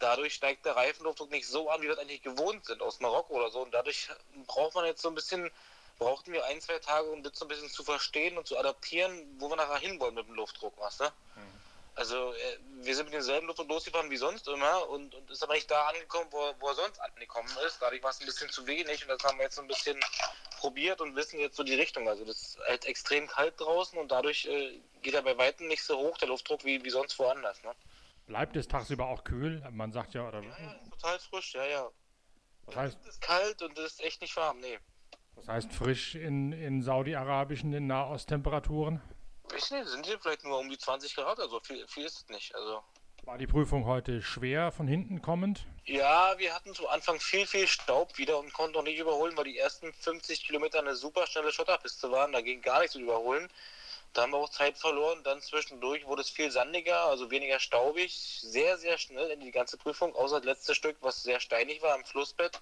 Dadurch 0.00 0.34
steigt 0.34 0.64
der 0.64 0.76
Reifenluftdruck 0.76 1.30
nicht 1.30 1.46
so 1.46 1.70
an, 1.70 1.80
wie 1.80 1.84
wir 1.84 1.94
das 1.94 2.00
eigentlich 2.00 2.22
gewohnt 2.22 2.64
sind 2.64 2.82
aus 2.82 3.00
Marokko 3.00 3.34
oder 3.34 3.50
so. 3.50 3.60
Und 3.60 3.72
dadurch 3.72 4.08
braucht 4.46 4.74
man 4.74 4.84
jetzt 4.86 5.02
so 5.02 5.08
ein 5.08 5.14
bisschen, 5.14 5.50
brauchten 5.98 6.32
wir 6.32 6.44
ein, 6.46 6.60
zwei 6.60 6.78
Tage, 6.78 7.08
um 7.10 7.22
das 7.22 7.38
so 7.38 7.44
ein 7.44 7.48
bisschen 7.48 7.70
zu 7.70 7.84
verstehen 7.84 8.36
und 8.38 8.46
zu 8.46 8.58
adaptieren, 8.58 9.36
wo 9.38 9.48
wir 9.48 9.56
nachher 9.56 9.78
hinwollen 9.78 10.14
mit 10.14 10.26
dem 10.26 10.34
Luftdruck, 10.34 10.76
weißt 10.78 11.00
du? 11.00 11.04
Mhm. 11.04 11.60
Also 11.94 12.32
äh, 12.32 12.58
wir 12.82 12.96
sind 12.96 13.06
mit 13.06 13.14
demselben 13.14 13.46
Luftdruck 13.46 13.68
losgefahren 13.68 14.10
wie 14.10 14.16
sonst 14.16 14.48
immer 14.48 14.88
und, 14.88 15.14
und 15.14 15.30
ist 15.30 15.42
aber 15.42 15.54
nicht 15.54 15.70
da 15.70 15.88
angekommen, 15.88 16.28
wo, 16.30 16.54
wo 16.58 16.68
er 16.68 16.74
sonst 16.74 16.98
angekommen 16.98 17.50
ist. 17.66 17.76
Dadurch 17.80 18.02
war 18.02 18.10
es 18.10 18.20
ein 18.20 18.26
bisschen 18.26 18.48
zu 18.48 18.66
wenig 18.66 19.02
und 19.02 19.08
das 19.08 19.22
haben 19.22 19.38
wir 19.38 19.44
jetzt 19.44 19.56
so 19.56 19.62
ein 19.62 19.68
bisschen 19.68 20.00
probiert 20.60 21.00
und 21.00 21.14
wissen 21.16 21.40
jetzt 21.40 21.56
so 21.56 21.62
die 21.62 21.74
Richtung. 21.74 22.08
Also 22.08 22.24
das 22.24 22.36
ist 22.36 22.58
halt 22.66 22.86
extrem 22.86 23.26
kalt 23.28 23.60
draußen 23.60 23.98
und 23.98 24.10
dadurch 24.10 24.46
äh, 24.46 24.78
geht 25.02 25.14
er 25.14 25.22
bei 25.22 25.36
Weitem 25.36 25.68
nicht 25.68 25.82
so 25.84 25.98
hoch, 25.98 26.16
der 26.16 26.28
Luftdruck, 26.28 26.64
wie, 26.64 26.82
wie 26.82 26.90
sonst 26.90 27.18
woanders. 27.18 27.62
Ne? 27.64 27.74
Bleibt 28.30 28.54
es 28.54 28.68
tagsüber 28.68 29.08
auch 29.08 29.24
kühl? 29.24 29.60
Man 29.72 29.90
sagt 29.90 30.14
ja, 30.14 30.28
oder? 30.28 30.40
Ja, 30.40 30.50
ja 30.50 30.80
total 30.88 31.18
frisch, 31.18 31.52
ja, 31.52 31.64
ja. 31.64 31.88
Das 32.66 32.76
heißt, 32.76 32.98
es 33.02 33.08
ist 33.08 33.20
kalt 33.20 33.60
und 33.60 33.76
es 33.76 33.94
ist 33.94 34.04
echt 34.04 34.20
nicht 34.20 34.36
warm, 34.36 34.60
nee. 34.60 34.78
Das 35.34 35.48
heißt 35.48 35.72
frisch 35.72 36.14
in, 36.14 36.52
in 36.52 36.80
saudi-arabischen, 36.80 37.72
in 37.72 37.88
Nahosttemperaturen? 37.88 39.02
Ich 39.56 39.68
nicht, 39.72 39.88
sind 39.88 40.06
hier 40.06 40.20
vielleicht 40.20 40.44
nur 40.44 40.60
um 40.60 40.70
die 40.70 40.78
20 40.78 41.16
Grad, 41.16 41.40
also 41.40 41.58
viel, 41.58 41.84
viel 41.88 42.04
ist 42.04 42.18
es 42.18 42.28
nicht. 42.28 42.54
Also. 42.54 42.84
War 43.24 43.36
die 43.36 43.48
Prüfung 43.48 43.84
heute 43.84 44.22
schwer 44.22 44.70
von 44.70 44.86
hinten 44.86 45.22
kommend? 45.22 45.66
Ja, 45.84 46.38
wir 46.38 46.54
hatten 46.54 46.72
zu 46.72 46.88
Anfang 46.88 47.18
viel, 47.18 47.48
viel 47.48 47.66
Staub 47.66 48.16
wieder 48.16 48.38
und 48.38 48.52
konnten 48.52 48.76
auch 48.76 48.84
nicht 48.84 49.00
überholen, 49.00 49.36
weil 49.36 49.44
die 49.44 49.58
ersten 49.58 49.92
50 49.92 50.46
Kilometer 50.46 50.78
eine 50.78 50.94
super 50.94 51.26
schnelle 51.26 51.50
Schotterpiste 51.50 52.12
waren. 52.12 52.30
Da 52.30 52.42
ging 52.42 52.62
gar 52.62 52.78
nichts 52.78 52.92
zu 52.92 53.00
überholen. 53.00 53.48
Da 54.12 54.22
haben 54.22 54.32
wir 54.32 54.38
auch 54.38 54.48
Zeit 54.48 54.78
verloren. 54.78 55.22
Dann 55.24 55.40
zwischendurch 55.40 56.06
wurde 56.06 56.22
es 56.22 56.30
viel 56.30 56.50
sandiger, 56.50 57.04
also 57.04 57.30
weniger 57.30 57.60
staubig. 57.60 58.40
Sehr, 58.40 58.78
sehr 58.78 58.98
schnell 58.98 59.30
in 59.30 59.40
die 59.40 59.52
ganze 59.52 59.76
Prüfung, 59.76 60.14
außer 60.14 60.36
das 60.40 60.46
letzte 60.46 60.74
Stück, 60.74 60.96
was 61.00 61.22
sehr 61.22 61.40
steinig 61.40 61.82
war 61.82 61.94
am 61.94 62.04
Flussbett 62.04 62.60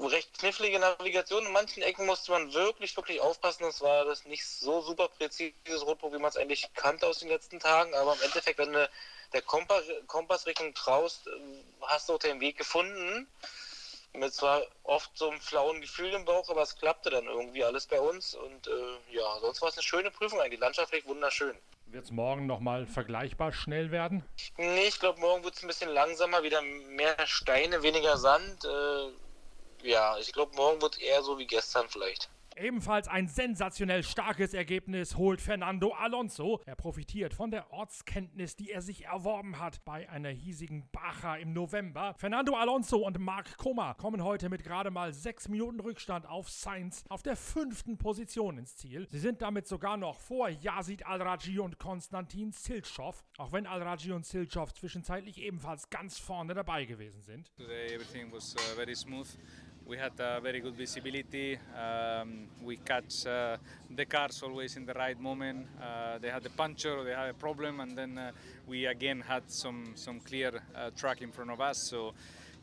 recht 0.00 0.38
knifflige 0.38 0.78
Navigation. 0.78 1.46
In 1.46 1.52
manchen 1.52 1.82
Ecken 1.82 2.06
musste 2.06 2.32
man 2.32 2.52
wirklich, 2.52 2.96
wirklich 2.96 3.20
aufpassen. 3.20 3.64
Das 3.64 3.80
war 3.80 4.04
das 4.04 4.24
nicht 4.24 4.46
so 4.46 4.80
super 4.80 5.08
präzises 5.08 5.86
Rotbuch, 5.86 6.12
wie 6.12 6.18
man 6.18 6.28
es 6.28 6.36
eigentlich 6.36 6.68
kannte 6.74 7.06
aus 7.06 7.18
den 7.18 7.28
letzten 7.28 7.60
Tagen. 7.60 7.94
Aber 7.94 8.14
im 8.14 8.22
Endeffekt, 8.22 8.58
wenn 8.58 8.72
du 8.72 8.88
der 9.32 9.42
Kompass, 9.42 9.84
Kompassrichtung 10.06 10.74
traust, 10.74 11.28
hast 11.82 12.08
du 12.08 12.14
auch 12.14 12.18
den 12.18 12.40
Weg 12.40 12.56
gefunden. 12.56 13.28
Mit 14.16 14.32
zwar 14.32 14.62
oft 14.84 15.10
so 15.18 15.28
einem 15.28 15.40
flauen 15.40 15.80
Gefühl 15.80 16.12
im 16.12 16.24
Bauch, 16.24 16.48
aber 16.48 16.62
es 16.62 16.76
klappte 16.76 17.10
dann 17.10 17.26
irgendwie 17.26 17.64
alles 17.64 17.86
bei 17.86 18.00
uns. 18.00 18.34
Und 18.34 18.68
äh, 18.68 19.14
ja, 19.14 19.38
sonst 19.40 19.60
war 19.60 19.68
es 19.68 19.76
eine 19.76 19.82
schöne 19.82 20.10
Prüfung 20.10 20.40
eigentlich. 20.40 20.60
Landschaftlich 20.60 21.04
wunderschön. 21.06 21.56
Wird 21.86 22.04
es 22.04 22.10
morgen 22.10 22.46
nochmal 22.46 22.86
vergleichbar 22.86 23.52
schnell 23.52 23.90
werden? 23.90 24.24
Nee, 24.56 24.86
ich 24.86 25.00
glaube, 25.00 25.20
morgen 25.20 25.44
wird 25.44 25.54
es 25.54 25.62
ein 25.62 25.68
bisschen 25.68 25.90
langsamer. 25.90 26.42
Wieder 26.42 26.62
mehr 26.62 27.16
Steine, 27.26 27.82
weniger 27.82 28.16
Sand. 28.16 28.64
Äh, 28.64 29.88
ja, 29.88 30.16
ich 30.18 30.32
glaube, 30.32 30.54
morgen 30.54 30.80
wird 30.80 31.00
eher 31.00 31.22
so 31.22 31.38
wie 31.38 31.46
gestern 31.46 31.88
vielleicht. 31.88 32.30
Ebenfalls 32.56 33.08
ein 33.08 33.26
sensationell 33.26 34.02
starkes 34.02 34.54
Ergebnis 34.54 35.16
holt 35.16 35.40
Fernando 35.40 35.92
Alonso. 35.92 36.60
Er 36.66 36.76
profitiert 36.76 37.34
von 37.34 37.50
der 37.50 37.72
Ortskenntnis, 37.72 38.54
die 38.54 38.70
er 38.70 38.80
sich 38.80 39.06
erworben 39.06 39.58
hat 39.58 39.84
bei 39.84 40.08
einer 40.08 40.28
hiesigen 40.28 40.88
Bacha 40.92 41.36
im 41.36 41.52
November. 41.52 42.14
Fernando 42.16 42.54
Alonso 42.54 42.98
und 42.98 43.18
Marc 43.18 43.56
Koma 43.56 43.94
kommen 43.94 44.22
heute 44.22 44.48
mit 44.48 44.62
gerade 44.62 44.90
mal 44.90 45.12
sechs 45.12 45.48
Minuten 45.48 45.80
Rückstand 45.80 46.26
auf 46.26 46.48
Sainz 46.48 47.04
auf 47.08 47.22
der 47.22 47.36
fünften 47.36 47.98
Position 47.98 48.58
ins 48.58 48.76
Ziel. 48.76 49.08
Sie 49.10 49.18
sind 49.18 49.42
damit 49.42 49.66
sogar 49.66 49.96
noch 49.96 50.20
vor 50.20 50.48
Yazid 50.48 51.06
Al-Raji 51.06 51.58
und 51.58 51.78
Konstantin 51.78 52.52
Silchow, 52.52 53.24
auch 53.36 53.52
wenn 53.52 53.66
Al-Raji 53.66 54.12
und 54.12 54.26
Silchow 54.26 54.72
zwischenzeitlich 54.72 55.38
ebenfalls 55.38 55.90
ganz 55.90 56.18
vorne 56.18 56.54
dabei 56.54 56.84
gewesen 56.84 57.22
sind. 57.22 57.50
Today 57.56 57.94
everything 57.94 58.30
was 58.32 58.54
uh, 58.54 58.76
very 58.76 58.94
smooth. 58.94 59.28
We 59.86 59.98
had 59.98 60.18
uh, 60.18 60.40
very 60.40 60.60
good 60.60 60.74
visibility. 60.74 61.58
Um, 61.78 62.46
we 62.62 62.76
catch 62.76 63.26
uh, 63.26 63.56
the 63.94 64.06
cars 64.06 64.42
always 64.42 64.76
in 64.76 64.86
the 64.86 64.94
right 64.94 65.18
moment. 65.18 65.66
Uh, 65.80 66.18
they 66.18 66.30
had 66.30 66.44
a 66.46 66.50
puncture 66.50 66.96
or 66.98 67.04
they 67.04 67.12
had 67.12 67.28
a 67.28 67.34
problem, 67.34 67.80
and 67.80 67.96
then 67.96 68.16
uh, 68.18 68.30
we 68.66 68.86
again 68.86 69.20
had 69.20 69.42
some 69.50 69.92
some 69.94 70.20
clear 70.20 70.62
uh, 70.74 70.90
track 70.96 71.22
in 71.22 71.32
front 71.32 71.50
of 71.50 71.60
us. 71.60 71.78
So. 71.78 72.14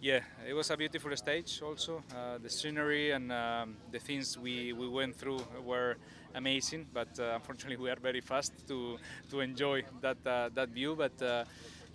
Yeah, 0.04 0.22
it 0.50 0.56
was 0.56 0.72
a 0.72 0.78
beautiful 0.78 1.16
stage. 1.16 1.62
Also, 1.62 2.02
uh, 2.16 2.40
the 2.40 2.50
scenery 2.50 3.12
and 3.12 3.32
um, 3.32 3.78
the 3.92 4.00
things 4.00 4.36
we, 4.36 4.74
we 4.74 4.90
went 4.90 5.16
through 5.16 5.38
were 5.64 5.96
amazing. 6.34 6.88
But 6.92 7.20
unfortunately, 7.20 7.78
we 7.78 7.92
are 7.92 8.00
very 8.02 8.20
fast 8.20 8.52
to 8.68 8.98
to 9.30 9.42
enjoy 9.42 9.84
that 10.02 10.24
that 10.24 10.70
view. 10.70 10.96
But 10.96 11.46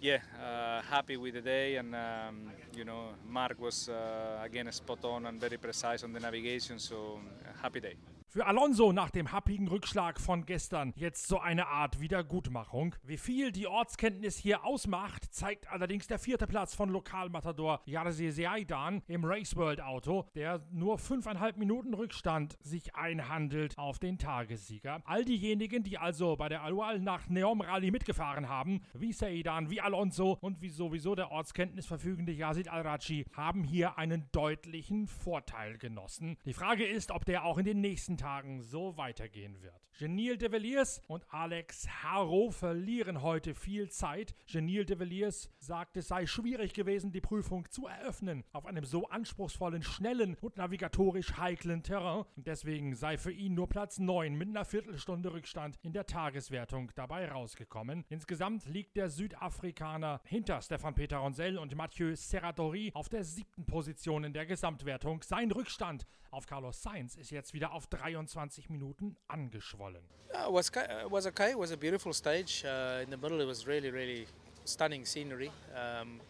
yeah, 0.00 0.18
uh, 0.42 0.82
happy 0.82 1.16
with 1.16 1.34
the 1.34 1.40
day, 1.40 1.76
and 1.76 1.94
um, 1.94 2.50
you 2.74 2.84
know, 2.84 3.14
Mark 3.28 3.58
was 3.60 3.88
uh, 3.88 4.40
again 4.44 4.70
spot 4.72 5.04
on 5.04 5.26
and 5.26 5.40
very 5.40 5.56
precise 5.56 6.04
on 6.04 6.12
the 6.12 6.20
navigation, 6.20 6.78
so 6.78 7.20
happy 7.62 7.80
day. 7.80 7.96
Für 8.28 8.44
Alonso 8.44 8.92
nach 8.92 9.10
dem 9.10 9.30
happigen 9.30 9.68
Rückschlag 9.68 10.20
von 10.20 10.46
gestern 10.46 10.92
jetzt 10.96 11.28
so 11.28 11.38
eine 11.38 11.68
Art 11.68 12.00
Wiedergutmachung. 12.00 12.96
Wie 13.04 13.18
viel 13.18 13.52
die 13.52 13.68
Ortskenntnis 13.68 14.36
hier 14.36 14.64
ausmacht, 14.64 15.32
zeigt 15.32 15.70
allerdings 15.70 16.08
der 16.08 16.18
vierte 16.18 16.48
Platz 16.48 16.74
von 16.74 16.90
Lokalmatador 16.90 17.80
Jarze 17.86 18.32
Seaidan 18.32 19.02
im 19.06 19.24
Race 19.24 19.54
World 19.54 19.80
Auto, 19.80 20.26
der 20.34 20.66
nur 20.72 20.98
fünfeinhalb 20.98 21.56
Minuten 21.56 21.94
Rückstand 21.94 22.58
sich 22.60 22.96
einhandelt 22.96 23.78
auf 23.78 24.00
den 24.00 24.18
Tagessieger. 24.18 25.02
All 25.04 25.24
diejenigen, 25.24 25.84
die 25.84 25.96
also 25.96 26.34
bei 26.34 26.48
der 26.48 26.62
Alual 26.62 26.98
nach 26.98 27.28
Neom 27.28 27.60
Rally 27.60 27.92
mitgefahren 27.92 28.48
haben, 28.48 28.82
wie 28.92 29.12
Seaidan, 29.12 29.70
wie 29.70 29.80
Alonso 29.80 30.36
und 30.40 30.60
wie 30.60 30.68
sowieso 30.68 31.14
der 31.14 31.30
Ortskenntnis 31.30 31.86
verfügende 31.86 32.32
Yazid 32.32 32.68
Al-Raji, 32.68 33.24
haben 33.34 33.62
hier 33.62 33.98
einen 33.98 34.28
deutlichen 34.32 35.06
Vorteil 35.06 35.78
genossen. 35.78 36.36
Die 36.44 36.52
Frage 36.52 36.84
ist, 36.84 37.12
ob 37.12 37.24
der 37.24 37.44
auch 37.44 37.56
in 37.56 37.64
den 37.64 37.80
nächsten 37.80 38.15
Tagen 38.16 38.46
Tagen 38.46 38.62
so 38.62 38.96
weitergehen 38.96 39.62
wird. 39.62 39.74
Genil 39.98 40.36
de 40.36 40.52
Villiers 40.52 41.00
und 41.08 41.24
Alex 41.32 41.88
Harrow 41.88 42.54
verlieren 42.54 43.22
heute 43.22 43.54
viel 43.54 43.88
Zeit. 43.88 44.34
Genil 44.46 44.84
de 44.84 44.98
Villiers 44.98 45.48
sagt, 45.58 45.96
es 45.96 46.08
sei 46.08 46.26
schwierig 46.26 46.74
gewesen, 46.74 47.12
die 47.12 47.22
Prüfung 47.22 47.70
zu 47.70 47.86
eröffnen 47.86 48.44
auf 48.52 48.66
einem 48.66 48.84
so 48.84 49.08
anspruchsvollen, 49.08 49.82
schnellen 49.82 50.36
und 50.42 50.58
navigatorisch 50.58 51.38
heiklen 51.38 51.82
Terrain. 51.82 52.24
Und 52.36 52.46
deswegen 52.46 52.94
sei 52.94 53.16
für 53.16 53.32
ihn 53.32 53.54
nur 53.54 53.70
Platz 53.70 53.98
9 53.98 54.34
mit 54.34 54.50
einer 54.50 54.66
Viertelstunde 54.66 55.32
Rückstand 55.32 55.78
in 55.82 55.94
der 55.94 56.04
Tageswertung 56.04 56.92
dabei 56.94 57.30
rausgekommen. 57.30 58.04
Insgesamt 58.10 58.66
liegt 58.66 58.96
der 58.96 59.08
Südafrikaner 59.08 60.20
hinter 60.24 60.60
Stefan 60.60 60.94
Peter 60.94 61.18
Ronsell 61.18 61.56
und 61.56 61.74
Mathieu 61.74 62.14
Serratori 62.14 62.90
auf 62.92 63.08
der 63.08 63.24
siebten 63.24 63.64
Position 63.64 64.24
in 64.24 64.34
der 64.34 64.44
Gesamtwertung. 64.44 65.22
Sein 65.22 65.50
Rückstand 65.50 66.06
auf 66.30 66.46
Carlos 66.46 66.82
Sainz 66.82 67.16
ist 67.16 67.30
jetzt 67.30 67.54
wieder 67.54 67.72
auf 67.72 67.86
23 68.12 68.68
Minuten 68.68 69.16
angeschwollen. 69.28 70.02
Yeah, 70.32 70.46
it 70.46 70.52
was 70.52 70.70
it 70.74 71.10
was 71.10 71.26
okay. 71.26 71.50
It 71.50 71.58
was 71.58 71.70
a 71.72 71.76
beautiful 71.76 72.12
stage. 72.12 72.64
Uh, 72.64 73.02
in 73.02 73.10
the 73.10 73.16
middle, 73.16 73.40
it 73.40 73.46
was 73.46 73.66
really, 73.66 73.90
really 73.90 74.26
stunning 74.64 75.06
scenery. 75.06 75.50
Um, 75.74 76.20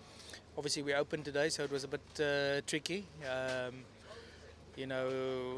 obviously, 0.56 0.82
we 0.82 0.94
opened 0.94 1.24
today, 1.24 1.48
so 1.48 1.64
it 1.64 1.70
was 1.70 1.84
a 1.84 1.88
bit 1.88 2.20
uh, 2.20 2.60
tricky. 2.66 3.04
Um, 3.24 3.84
you 4.76 4.86
know, 4.86 5.08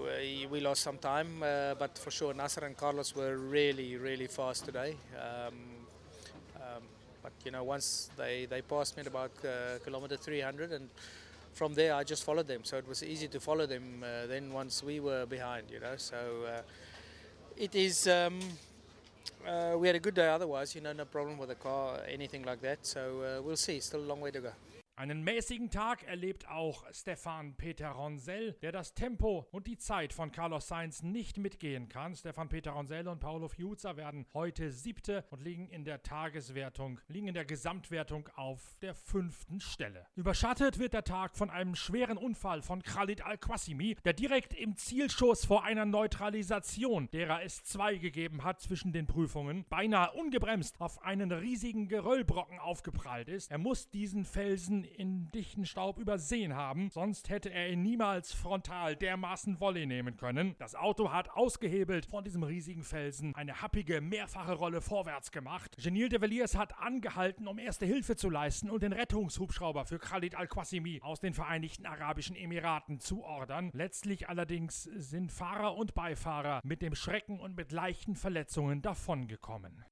uh, 0.06 0.48
we 0.48 0.60
lost 0.60 0.82
some 0.82 0.98
time, 0.98 1.42
uh, 1.42 1.74
but 1.74 1.98
for 1.98 2.10
sure, 2.10 2.32
Nasser 2.34 2.64
and 2.64 2.76
Carlos 2.76 3.16
were 3.16 3.36
really, 3.36 3.96
really 3.96 4.28
fast 4.28 4.64
today. 4.64 4.96
Um, 5.16 5.54
um 6.56 6.82
but 7.20 7.32
you 7.44 7.50
know, 7.50 7.64
once 7.64 8.10
they, 8.16 8.46
they 8.46 8.62
passed 8.62 8.96
me 8.96 9.00
at 9.00 9.08
about 9.08 9.32
uh, 9.44 9.78
kilometer 9.84 10.16
300 10.16 10.72
and 10.72 10.88
from 11.58 11.74
there 11.74 11.92
I 11.94 12.04
just 12.04 12.22
followed 12.24 12.46
them. 12.46 12.62
So 12.62 12.76
it 12.78 12.86
was 12.88 13.02
easy 13.02 13.26
to 13.28 13.40
follow 13.40 13.66
them 13.66 14.04
uh, 14.04 14.26
then 14.28 14.52
once 14.52 14.82
we 14.82 15.00
were 15.00 15.26
behind, 15.26 15.64
you 15.70 15.80
know. 15.80 15.96
So 15.96 16.16
uh, 16.46 16.62
it 17.56 17.74
is. 17.74 18.06
Um, 18.06 18.38
uh, 19.46 19.76
we 19.76 19.86
had 19.86 19.96
a 19.96 20.00
good 20.00 20.14
day 20.14 20.28
otherwise, 20.28 20.74
you 20.74 20.80
know, 20.80 20.92
no 20.92 21.04
problem 21.04 21.38
with 21.38 21.48
the 21.48 21.54
car, 21.54 21.98
anything 22.08 22.44
like 22.44 22.60
that. 22.62 22.78
So 22.86 23.00
uh, 23.00 23.42
we'll 23.42 23.56
see. 23.56 23.80
Still 23.80 24.00
a 24.00 24.08
long 24.08 24.20
way 24.20 24.30
to 24.30 24.40
go. 24.40 24.52
Einen 24.98 25.22
mäßigen 25.22 25.70
Tag 25.70 26.02
erlebt 26.08 26.48
auch 26.48 26.84
Stefan 26.92 27.54
Peter 27.54 27.90
Ronsell, 27.90 28.54
der 28.62 28.72
das 28.72 28.94
Tempo 28.94 29.46
und 29.52 29.68
die 29.68 29.78
Zeit 29.78 30.12
von 30.12 30.32
Carlos 30.32 30.66
Sainz 30.66 31.04
nicht 31.04 31.38
mitgehen 31.38 31.88
kann. 31.88 32.16
Stefan 32.16 32.48
Peter 32.48 32.72
Ronsell 32.72 33.06
und 33.06 33.20
Paolo 33.20 33.46
Fiuza 33.46 33.96
werden 33.96 34.26
heute 34.34 34.72
siebte 34.72 35.24
und 35.30 35.40
liegen 35.40 35.68
in 35.68 35.84
der 35.84 36.02
Tageswertung, 36.02 36.98
liegen 37.06 37.28
in 37.28 37.34
der 37.34 37.44
Gesamtwertung 37.44 38.28
auf 38.34 38.74
der 38.82 38.92
fünften 38.92 39.60
Stelle. 39.60 40.04
Überschattet 40.16 40.80
wird 40.80 40.94
der 40.94 41.04
Tag 41.04 41.36
von 41.36 41.48
einem 41.48 41.76
schweren 41.76 42.18
Unfall 42.18 42.62
von 42.62 42.82
Khalid 42.82 43.24
Al-Qasimi, 43.24 43.94
der 44.04 44.14
direkt 44.14 44.52
im 44.52 44.76
Zielschuss 44.76 45.44
vor 45.44 45.62
einer 45.62 45.84
Neutralisation, 45.84 47.08
derer 47.12 47.44
es 47.44 47.62
zwei 47.62 47.98
gegeben 47.98 48.42
hat 48.42 48.60
zwischen 48.60 48.92
den 48.92 49.06
Prüfungen, 49.06 49.64
beinahe 49.68 50.10
ungebremst 50.14 50.80
auf 50.80 51.00
einen 51.04 51.30
riesigen 51.30 51.86
Geröllbrocken 51.86 52.58
aufgeprallt 52.58 53.28
ist. 53.28 53.52
Er 53.52 53.58
muss 53.58 53.90
diesen 53.90 54.24
Felsen 54.24 54.87
in 54.96 55.30
dichten 55.30 55.66
Staub 55.66 55.98
übersehen 55.98 56.54
haben, 56.54 56.90
sonst 56.90 57.28
hätte 57.28 57.50
er 57.50 57.70
ihn 57.70 57.82
niemals 57.82 58.32
frontal 58.32 58.96
dermaßen 58.96 59.60
Volley 59.60 59.86
nehmen 59.86 60.16
können. 60.16 60.54
Das 60.58 60.74
Auto 60.74 61.12
hat 61.12 61.30
ausgehebelt 61.30 62.06
von 62.06 62.24
diesem 62.24 62.42
riesigen 62.42 62.82
Felsen 62.82 63.34
eine 63.34 63.62
happige, 63.62 64.00
mehrfache 64.00 64.54
Rolle 64.54 64.80
vorwärts 64.80 65.32
gemacht. 65.32 65.76
Genil 65.78 66.08
de 66.08 66.20
Villiers 66.20 66.56
hat 66.56 66.78
angehalten, 66.78 67.48
um 67.48 67.58
erste 67.58 67.86
Hilfe 67.86 68.16
zu 68.16 68.30
leisten 68.30 68.70
und 68.70 68.82
den 68.82 68.92
Rettungshubschrauber 68.92 69.84
für 69.84 69.98
Khalid 69.98 70.34
Al-Qasimi 70.34 71.00
aus 71.02 71.20
den 71.20 71.34
Vereinigten 71.34 71.86
Arabischen 71.86 72.36
Emiraten 72.36 73.00
zu 73.00 73.22
ordern. 73.22 73.70
Letztlich 73.72 74.28
allerdings 74.28 74.82
sind 74.82 75.32
Fahrer 75.32 75.76
und 75.76 75.94
Beifahrer 75.94 76.60
mit 76.64 76.82
dem 76.82 76.94
Schrecken 76.94 77.40
und 77.40 77.56
mit 77.56 77.72
leichten 77.72 78.16
Verletzungen 78.16 78.82
davongekommen. 78.82 79.84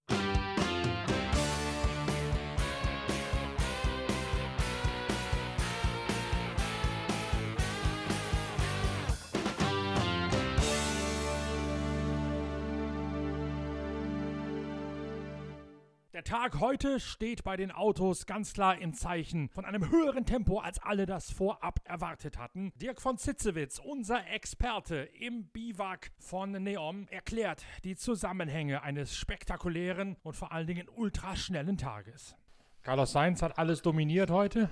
Tag 16.26 16.58
heute 16.58 16.98
steht 16.98 17.44
bei 17.44 17.56
den 17.56 17.70
Autos 17.70 18.26
ganz 18.26 18.52
klar 18.52 18.78
im 18.78 18.94
Zeichen 18.94 19.48
von 19.48 19.64
einem 19.64 19.88
höheren 19.92 20.26
Tempo, 20.26 20.58
als 20.58 20.82
alle 20.82 21.06
das 21.06 21.30
vorab 21.30 21.78
erwartet 21.84 22.36
hatten. 22.36 22.72
Dirk 22.74 23.00
von 23.00 23.16
Zitzewitz, 23.16 23.78
unser 23.78 24.26
Experte 24.26 25.08
im 25.20 25.46
Biwak 25.52 26.10
von 26.18 26.50
Neom, 26.50 27.06
erklärt 27.10 27.62
die 27.84 27.94
Zusammenhänge 27.94 28.82
eines 28.82 29.16
spektakulären 29.16 30.16
und 30.24 30.34
vor 30.34 30.50
allen 30.50 30.66
Dingen 30.66 30.88
ultraschnellen 30.88 31.78
Tages. 31.78 32.34
Carlos 32.82 33.12
Sainz 33.12 33.40
hat 33.40 33.56
alles 33.56 33.82
dominiert 33.82 34.30
heute. 34.30 34.68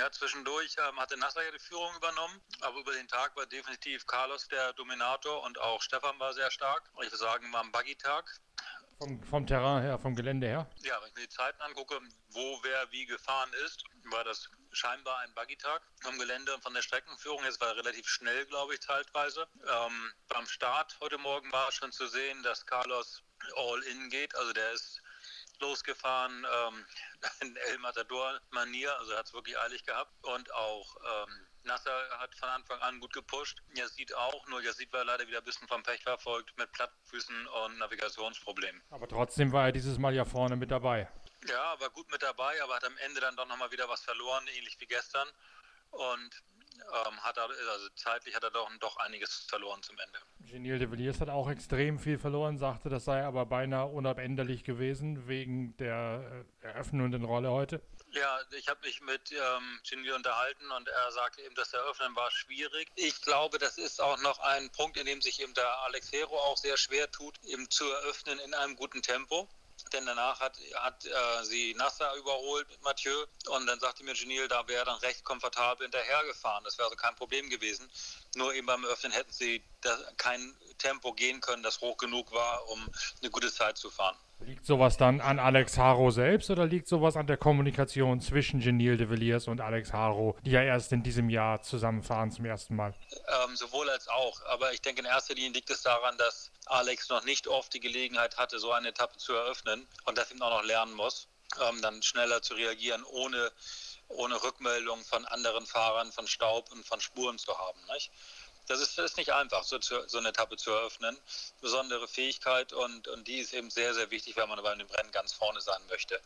Ja, 0.00 0.10
zwischendurch 0.10 0.74
ähm, 0.78 0.98
hatte 0.98 1.16
Nasser 1.16 1.44
ja 1.44 1.52
die 1.52 1.60
Führung 1.60 1.94
übernommen, 1.96 2.40
aber 2.62 2.80
über 2.80 2.92
den 2.92 3.06
Tag 3.06 3.36
war 3.36 3.46
definitiv 3.46 4.04
Carlos 4.04 4.48
der 4.48 4.72
Dominator 4.72 5.44
und 5.44 5.60
auch 5.60 5.80
Stefan 5.80 6.18
war 6.18 6.34
sehr 6.34 6.50
stark. 6.50 6.90
Ich 6.94 7.06
würde 7.06 7.16
sagen, 7.16 7.52
war 7.52 7.62
ein 7.62 7.70
Buggy-Tag. 7.70 8.40
Vom, 8.98 9.22
vom 9.22 9.46
Terrain 9.46 9.82
her, 9.82 9.96
vom 9.96 10.16
Gelände 10.16 10.48
her? 10.48 10.68
Ja, 10.82 11.00
wenn 11.00 11.08
ich 11.08 11.14
mir 11.14 11.20
die 11.20 11.28
Zeiten 11.28 11.60
angucke, 11.62 12.00
wo 12.30 12.58
wer 12.64 12.90
wie 12.90 13.06
gefahren 13.06 13.52
ist, 13.64 13.84
war 14.10 14.24
das 14.24 14.50
scheinbar 14.72 15.18
ein 15.20 15.32
Buggy-Tag 15.34 15.82
vom 16.02 16.18
Gelände 16.18 16.52
und 16.52 16.62
von 16.62 16.74
der 16.74 16.82
Streckenführung. 16.82 17.44
Es 17.44 17.60
war 17.60 17.76
relativ 17.76 18.08
schnell, 18.08 18.44
glaube 18.46 18.74
ich, 18.74 18.80
teilweise. 18.80 19.46
Ähm, 19.68 20.12
beim 20.28 20.46
Start 20.46 20.96
heute 21.00 21.16
Morgen 21.18 21.50
war 21.52 21.70
schon 21.70 21.92
zu 21.92 22.08
sehen, 22.08 22.42
dass 22.42 22.66
Carlos 22.66 23.22
all-in 23.56 24.10
geht. 24.10 24.34
Also 24.34 24.52
der 24.52 24.72
ist 24.72 25.00
losgefahren 25.60 26.44
ähm, 26.52 26.84
in 27.40 27.56
El 27.56 27.78
Matador-Manier, 27.78 28.98
also 28.98 29.16
hat 29.16 29.26
es 29.26 29.32
wirklich 29.32 29.58
eilig 29.58 29.84
gehabt. 29.84 30.12
Und 30.22 30.52
auch 30.54 30.96
ähm, 30.96 31.47
Nasser 31.68 31.92
hat 32.18 32.34
von 32.34 32.48
Anfang 32.48 32.80
an 32.80 32.98
gut 32.98 33.12
gepusht. 33.12 33.62
Yazid 33.74 34.14
auch, 34.14 34.46
nur 34.48 34.60
Yazid 34.62 34.92
war 34.92 35.04
leider 35.04 35.28
wieder 35.28 35.38
ein 35.38 35.44
bisschen 35.44 35.68
vom 35.68 35.82
Pech 35.82 36.02
verfolgt 36.02 36.56
mit 36.58 36.72
Plattfüßen 36.72 37.46
und 37.46 37.78
Navigationsproblemen. 37.78 38.82
Aber 38.90 39.06
trotzdem 39.06 39.52
war 39.52 39.66
er 39.66 39.72
dieses 39.72 39.98
Mal 39.98 40.14
ja 40.14 40.24
vorne 40.24 40.56
mit 40.56 40.70
dabei. 40.70 41.08
Ja, 41.46 41.78
war 41.78 41.90
gut 41.90 42.10
mit 42.10 42.22
dabei, 42.22 42.60
aber 42.62 42.74
hat 42.74 42.84
am 42.84 42.96
Ende 43.06 43.20
dann 43.20 43.36
doch 43.36 43.46
nochmal 43.46 43.70
wieder 43.70 43.88
was 43.88 44.02
verloren, 44.02 44.44
ähnlich 44.56 44.80
wie 44.80 44.86
gestern. 44.86 45.28
Und 45.90 46.30
ähm, 47.06 47.20
hat 47.20 47.36
er, 47.36 47.44
also 47.44 47.88
zeitlich 47.94 48.34
hat 48.34 48.44
er 48.44 48.50
doch, 48.50 48.70
doch 48.80 48.96
einiges 48.98 49.46
verloren 49.48 49.82
zum 49.82 49.96
Ende. 49.98 50.18
Genil 50.40 50.78
de 50.78 50.90
Villiers 50.90 51.20
hat 51.20 51.28
auch 51.28 51.48
extrem 51.48 51.98
viel 51.98 52.18
verloren, 52.18 52.58
sagte, 52.58 52.88
das 52.88 53.04
sei 53.04 53.24
aber 53.24 53.46
beinahe 53.46 53.86
unabänderlich 53.86 54.64
gewesen 54.64 55.28
wegen 55.28 55.76
der 55.76 56.44
äh, 56.62 56.66
eröffnenden 56.66 57.24
Rolle 57.24 57.50
heute. 57.50 57.82
Ja, 58.12 58.40
ich 58.52 58.68
habe 58.68 58.80
mich 58.86 59.00
mit 59.02 59.32
ähm, 59.32 59.80
unterhalten 60.14 60.70
und 60.70 60.88
er 60.88 61.12
sagte 61.12 61.42
eben, 61.42 61.54
das 61.54 61.72
Eröffnen 61.72 62.16
war 62.16 62.30
schwierig. 62.30 62.88
Ich 62.94 63.20
glaube, 63.20 63.58
das 63.58 63.76
ist 63.76 64.00
auch 64.00 64.18
noch 64.18 64.38
ein 64.40 64.70
Punkt, 64.70 64.96
in 64.96 65.06
dem 65.06 65.20
sich 65.20 65.40
eben 65.40 65.52
der 65.54 65.78
Alex 65.80 66.10
Hero 66.10 66.36
auch 66.38 66.56
sehr 66.56 66.76
schwer 66.76 67.10
tut, 67.10 67.38
eben 67.44 67.68
zu 67.70 67.84
eröffnen 67.84 68.38
in 68.40 68.54
einem 68.54 68.76
guten 68.76 69.02
Tempo 69.02 69.48
denn 69.92 70.06
danach 70.06 70.40
hat, 70.40 70.58
hat 70.74 71.04
äh, 71.04 71.44
sie 71.44 71.74
Nasser 71.74 72.14
überholt 72.16 72.68
mit 72.68 72.82
Mathieu 72.82 73.26
und 73.48 73.66
dann 73.66 73.80
sagte 73.80 74.04
mir 74.04 74.14
Genil, 74.14 74.48
da 74.48 74.66
wäre 74.68 74.84
dann 74.84 74.98
recht 74.98 75.24
komfortabel 75.24 75.84
hinterhergefahren. 75.84 76.64
Das 76.64 76.78
wäre 76.78 76.86
also 76.86 76.96
kein 76.96 77.14
Problem 77.16 77.48
gewesen. 77.48 77.90
Nur 78.34 78.54
eben 78.54 78.66
beim 78.66 78.84
Öffnen 78.84 79.12
hätten 79.12 79.32
sie 79.32 79.62
kein 80.16 80.56
Tempo 80.78 81.12
gehen 81.12 81.40
können, 81.40 81.62
das 81.62 81.80
hoch 81.80 81.96
genug 81.96 82.32
war, 82.32 82.68
um 82.68 82.88
eine 83.20 83.30
gute 83.30 83.52
Zeit 83.52 83.78
zu 83.78 83.90
fahren. 83.90 84.16
Liegt 84.40 84.64
sowas 84.64 84.96
dann 84.96 85.20
an 85.20 85.40
Alex 85.40 85.76
Haro 85.78 86.10
selbst 86.10 86.48
oder 86.50 86.64
liegt 86.64 86.86
sowas 86.86 87.16
an 87.16 87.26
der 87.26 87.36
Kommunikation 87.36 88.20
zwischen 88.20 88.60
Genil 88.60 88.96
de 88.96 89.10
Villiers 89.10 89.48
und 89.48 89.60
Alex 89.60 89.92
Haro, 89.92 90.36
die 90.42 90.52
ja 90.52 90.62
erst 90.62 90.92
in 90.92 91.02
diesem 91.02 91.28
Jahr 91.28 91.60
zusammenfahren 91.62 92.30
zum 92.30 92.44
ersten 92.44 92.76
Mal? 92.76 92.94
Ähm, 93.44 93.56
sowohl 93.56 93.90
als 93.90 94.06
auch. 94.08 94.40
Aber 94.46 94.72
ich 94.72 94.80
denke, 94.80 95.00
in 95.00 95.06
erster 95.06 95.34
Linie 95.34 95.50
liegt 95.50 95.70
es 95.70 95.82
daran, 95.82 96.16
dass 96.18 96.52
Alex 96.66 97.08
noch 97.08 97.24
nicht 97.24 97.48
oft 97.48 97.74
die 97.74 97.80
Gelegenheit 97.80 98.36
hatte, 98.36 98.58
so 98.58 98.72
eine 98.72 98.88
Etappe 98.88 99.18
zu 99.18 99.32
eröffnen 99.32 99.86
und 100.04 100.16
das 100.16 100.30
ihm 100.30 100.40
auch 100.40 100.50
noch 100.50 100.64
lernen 100.64 100.94
muss, 100.94 101.28
ähm, 101.60 101.82
dann 101.82 102.02
schneller 102.02 102.40
zu 102.40 102.54
reagieren, 102.54 103.02
ohne, 103.04 103.50
ohne 104.06 104.42
Rückmeldung 104.42 105.04
von 105.04 105.24
anderen 105.26 105.66
Fahrern, 105.66 106.12
von 106.12 106.28
Staub 106.28 106.70
und 106.70 106.86
von 106.86 107.00
Spuren 107.00 107.38
zu 107.38 107.58
haben. 107.58 107.80
Nicht? 107.92 108.12
Das 108.68 108.80
ist, 108.80 108.98
ist 108.98 109.16
nicht 109.16 109.32
einfach, 109.32 109.64
so, 109.64 109.78
so, 109.80 110.18
eine 110.18 110.28
Etappe 110.28 110.56
zu 110.56 110.70
eröffnen. 110.70 111.16
Besondere 111.60 112.06
Fähigkeit 112.06 112.72
und, 112.72 113.08
und 113.08 113.26
die 113.26 113.38
ist 113.38 113.54
eben 113.54 113.70
sehr, 113.70 113.94
sehr 113.94 114.10
wichtig, 114.10 114.36
wenn 114.36 114.48
man 114.48 114.62
bei 114.62 114.74
dem 114.74 114.86
Rennen 114.86 115.10
ganz 115.10 115.32
vorne 115.32 115.60
sein 115.60 115.80
möchte. 115.88 116.20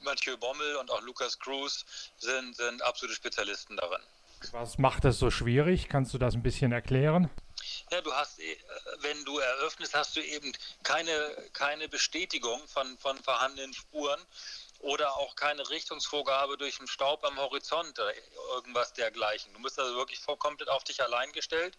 Mathieu 0.00 0.36
Bommel 0.36 0.76
und 0.76 0.90
auch 0.90 1.02
Lucas 1.02 1.38
Cruz 1.38 1.84
sind, 2.18 2.56
sind 2.56 2.82
absolute 2.82 3.14
Spezialisten 3.14 3.76
darin. 3.76 4.02
Was 4.50 4.78
macht 4.78 5.04
das 5.04 5.18
so 5.18 5.30
schwierig? 5.30 5.88
Kannst 5.88 6.12
du 6.14 6.18
das 6.18 6.34
ein 6.34 6.42
bisschen 6.42 6.72
erklären? 6.72 7.30
Ja, 7.92 8.00
du 8.00 8.12
hast, 8.12 8.40
äh, 8.40 8.56
wenn 9.00 9.24
du 9.24 9.38
eröffnest, 9.38 9.94
hast 9.94 10.16
du 10.16 10.20
eben 10.20 10.52
keine, 10.82 11.12
keine 11.52 11.88
Bestätigung 11.88 12.66
von, 12.66 12.98
von 12.98 13.16
vorhandenen 13.22 13.72
Spuren 13.72 14.20
oder 14.82 15.16
auch 15.16 15.36
keine 15.36 15.68
Richtungsvorgabe 15.70 16.58
durch 16.58 16.78
den 16.78 16.88
Staub 16.88 17.24
am 17.24 17.38
Horizont 17.38 17.98
oder 17.98 18.12
irgendwas 18.54 18.92
dergleichen. 18.92 19.52
Du 19.54 19.60
musst 19.60 19.78
also 19.78 19.94
wirklich 19.94 20.20
komplett 20.38 20.68
auf 20.68 20.84
dich 20.84 21.02
allein 21.02 21.32
gestellt, 21.32 21.78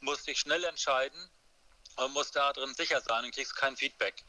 musst 0.00 0.26
dich 0.26 0.38
schnell 0.38 0.64
entscheiden 0.64 1.30
und 1.96 2.12
musst 2.12 2.34
da 2.36 2.52
drin 2.52 2.74
sicher 2.74 3.00
sein 3.00 3.24
und 3.24 3.34
kriegst 3.34 3.54
kein 3.54 3.76
Feedback. 3.76 4.24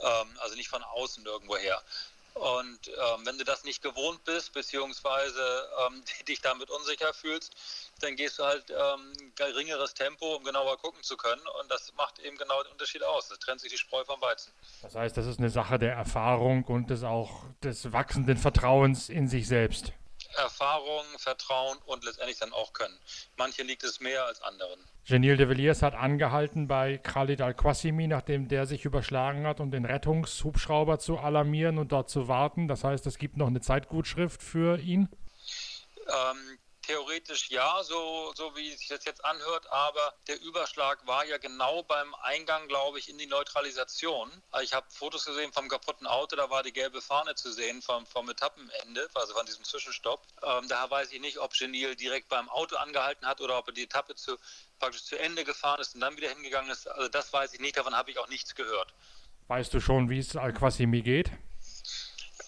Ähm, 0.00 0.38
also 0.40 0.56
nicht 0.56 0.68
von 0.68 0.82
außen 0.82 1.24
irgendwoher. 1.24 1.82
Und 2.34 2.88
ähm, 2.88 3.26
wenn 3.26 3.38
du 3.38 3.44
das 3.44 3.64
nicht 3.64 3.82
gewohnt 3.82 4.24
bist, 4.24 4.52
beziehungsweise 4.52 5.68
ähm, 5.86 6.02
dich 6.28 6.40
damit 6.40 6.70
unsicher 6.70 7.12
fühlst, 7.12 7.54
dann 8.00 8.16
gehst 8.16 8.38
du 8.38 8.44
halt 8.44 8.70
ähm, 8.70 9.12
geringeres 9.36 9.94
Tempo, 9.94 10.36
um 10.36 10.44
genauer 10.44 10.78
gucken 10.78 11.02
zu 11.02 11.16
können. 11.16 11.42
Und 11.60 11.70
das 11.70 11.92
macht 11.96 12.18
eben 12.20 12.36
genau 12.36 12.62
den 12.62 12.72
Unterschied 12.72 13.02
aus. 13.02 13.28
Das 13.28 13.38
trennt 13.38 13.60
sich 13.60 13.70
die 13.70 13.78
Spreu 13.78 14.04
vom 14.04 14.20
Weizen. 14.20 14.52
Das 14.82 14.94
heißt, 14.94 15.16
das 15.16 15.26
ist 15.26 15.38
eine 15.38 15.50
Sache 15.50 15.78
der 15.78 15.92
Erfahrung 15.92 16.64
und 16.64 16.90
des 16.90 17.04
auch 17.04 17.44
des 17.62 17.92
wachsenden 17.92 18.36
Vertrauens 18.36 19.08
in 19.08 19.28
sich 19.28 19.46
selbst. 19.46 19.92
Erfahrung, 20.36 21.04
Vertrauen 21.18 21.78
und 21.86 22.04
letztendlich 22.04 22.38
dann 22.38 22.52
auch 22.52 22.72
Können. 22.72 22.98
Manche 23.36 23.62
liegt 23.62 23.84
es 23.84 24.00
mehr 24.00 24.24
als 24.24 24.42
anderen. 24.42 24.80
Genil 25.06 25.36
de 25.36 25.48
Villiers 25.48 25.82
hat 25.82 25.94
angehalten 25.94 26.68
bei 26.68 26.98
Khalid 26.98 27.40
Al-Qasimi, 27.40 28.06
nachdem 28.06 28.48
der 28.48 28.66
sich 28.66 28.84
überschlagen 28.84 29.46
hat, 29.46 29.60
um 29.60 29.70
den 29.70 29.84
Rettungshubschrauber 29.84 30.98
zu 30.98 31.18
alarmieren 31.18 31.78
und 31.78 31.92
dort 31.92 32.10
zu 32.10 32.28
warten. 32.28 32.68
Das 32.68 32.84
heißt, 32.84 33.06
es 33.06 33.18
gibt 33.18 33.36
noch 33.36 33.48
eine 33.48 33.60
Zeitgutschrift 33.60 34.42
für 34.42 34.78
ihn? 34.78 35.08
Ähm, 36.06 36.58
theoretisch 36.90 37.50
ja, 37.50 37.82
so, 37.84 38.32
so 38.34 38.56
wie 38.56 38.70
sich 38.70 38.88
das 38.88 39.04
jetzt 39.04 39.24
anhört, 39.24 39.70
aber 39.70 40.14
der 40.26 40.40
Überschlag 40.42 41.06
war 41.06 41.24
ja 41.24 41.38
genau 41.38 41.84
beim 41.84 42.14
Eingang, 42.22 42.66
glaube 42.66 42.98
ich, 42.98 43.08
in 43.08 43.16
die 43.16 43.26
Neutralisation. 43.26 44.28
Also 44.50 44.64
ich 44.64 44.74
habe 44.74 44.86
Fotos 44.90 45.24
gesehen 45.24 45.52
vom 45.52 45.68
kaputten 45.68 46.08
Auto, 46.08 46.34
da 46.34 46.50
war 46.50 46.64
die 46.64 46.72
gelbe 46.72 47.00
Fahne 47.00 47.36
zu 47.36 47.52
sehen 47.52 47.80
vom, 47.80 48.06
vom 48.06 48.28
Etappenende, 48.28 49.08
also 49.14 49.34
von 49.34 49.46
diesem 49.46 49.64
Zwischenstopp. 49.64 50.26
Ähm, 50.42 50.66
da 50.68 50.90
weiß 50.90 51.12
ich 51.12 51.20
nicht, 51.20 51.38
ob 51.38 51.52
Genil 51.52 51.94
direkt 51.94 52.28
beim 52.28 52.48
Auto 52.48 52.74
angehalten 52.76 53.24
hat 53.24 53.40
oder 53.40 53.58
ob 53.58 53.68
er 53.68 53.72
die 53.72 53.84
Etappe 53.84 54.16
zu, 54.16 54.36
praktisch 54.80 55.04
zu 55.04 55.16
Ende 55.16 55.44
gefahren 55.44 55.80
ist 55.80 55.94
und 55.94 56.00
dann 56.00 56.16
wieder 56.16 56.30
hingegangen 56.30 56.70
ist. 56.70 56.88
Also 56.88 57.08
das 57.08 57.32
weiß 57.32 57.54
ich 57.54 57.60
nicht, 57.60 57.76
davon 57.76 57.94
habe 57.94 58.10
ich 58.10 58.18
auch 58.18 58.28
nichts 58.28 58.56
gehört. 58.56 58.92
Weißt 59.46 59.72
du 59.72 59.80
schon, 59.80 60.10
wie 60.10 60.18
es 60.18 60.34
Al-Quasimi 60.34 61.02
geht? 61.02 61.30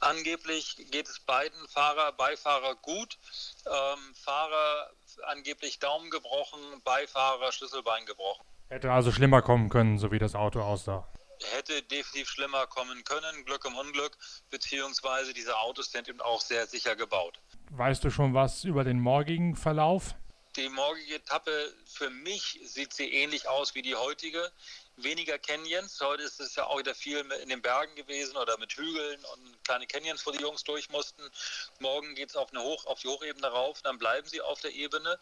Angeblich 0.02 0.76
geht 0.90 1.08
es 1.08 1.20
beiden 1.20 1.68
Fahrer, 1.68 2.10
Beifahrer 2.12 2.74
gut. 2.74 3.18
Ähm, 3.66 4.14
Fahrer 4.16 4.90
angeblich 5.28 5.78
Daumen 5.78 6.10
gebrochen, 6.10 6.58
Beifahrer 6.84 7.52
Schlüsselbein 7.52 8.04
gebrochen. 8.04 8.44
Hätte 8.68 8.90
also 8.90 9.12
schlimmer 9.12 9.42
kommen 9.42 9.68
können, 9.68 9.98
so 9.98 10.10
wie 10.10 10.18
das 10.18 10.34
Auto 10.34 10.60
aussah. 10.60 11.06
Hätte 11.54 11.82
definitiv 11.82 12.28
schlimmer 12.28 12.66
kommen 12.66 13.04
können, 13.04 13.44
Glück 13.44 13.64
im 13.64 13.76
Unglück, 13.76 14.16
beziehungsweise 14.50 15.34
diese 15.34 15.56
Autos 15.58 15.92
sind 15.92 16.08
eben 16.08 16.20
auch 16.20 16.40
sehr 16.40 16.66
sicher 16.66 16.96
gebaut. 16.96 17.38
Weißt 17.70 18.02
du 18.02 18.10
schon 18.10 18.34
was 18.34 18.64
über 18.64 18.82
den 18.82 19.00
morgigen 19.00 19.54
Verlauf? 19.54 20.16
Die 20.56 20.68
morgige 20.68 21.14
Etappe 21.14 21.74
für 21.86 22.10
mich 22.10 22.60
sieht 22.64 22.92
sie 22.92 23.10
ähnlich 23.10 23.48
aus 23.48 23.74
wie 23.74 23.80
die 23.80 23.94
heutige. 23.94 24.52
Weniger 24.96 25.38
Canyons. 25.38 25.98
Heute 25.98 26.24
ist 26.24 26.40
es 26.40 26.56
ja 26.56 26.66
auch 26.66 26.78
wieder 26.78 26.94
viel 26.94 27.18
in 27.42 27.48
den 27.48 27.62
Bergen 27.62 27.94
gewesen 27.94 28.36
oder 28.36 28.58
mit 28.58 28.72
Hügeln 28.72 29.24
und 29.24 29.64
kleine 29.64 29.86
Canyons, 29.86 30.26
wo 30.26 30.30
die 30.30 30.42
Jungs 30.42 30.62
durch 30.62 30.90
mussten. 30.90 31.22
Morgen 31.78 32.14
geht 32.14 32.28
es 32.28 32.36
auf, 32.36 32.52
Hoch, 32.52 32.84
auf 32.84 33.00
die 33.00 33.08
Hochebene 33.08 33.46
rauf, 33.46 33.80
dann 33.80 33.98
bleiben 33.98 34.28
sie 34.28 34.42
auf 34.42 34.60
der 34.60 34.72
Ebene. 34.72 35.18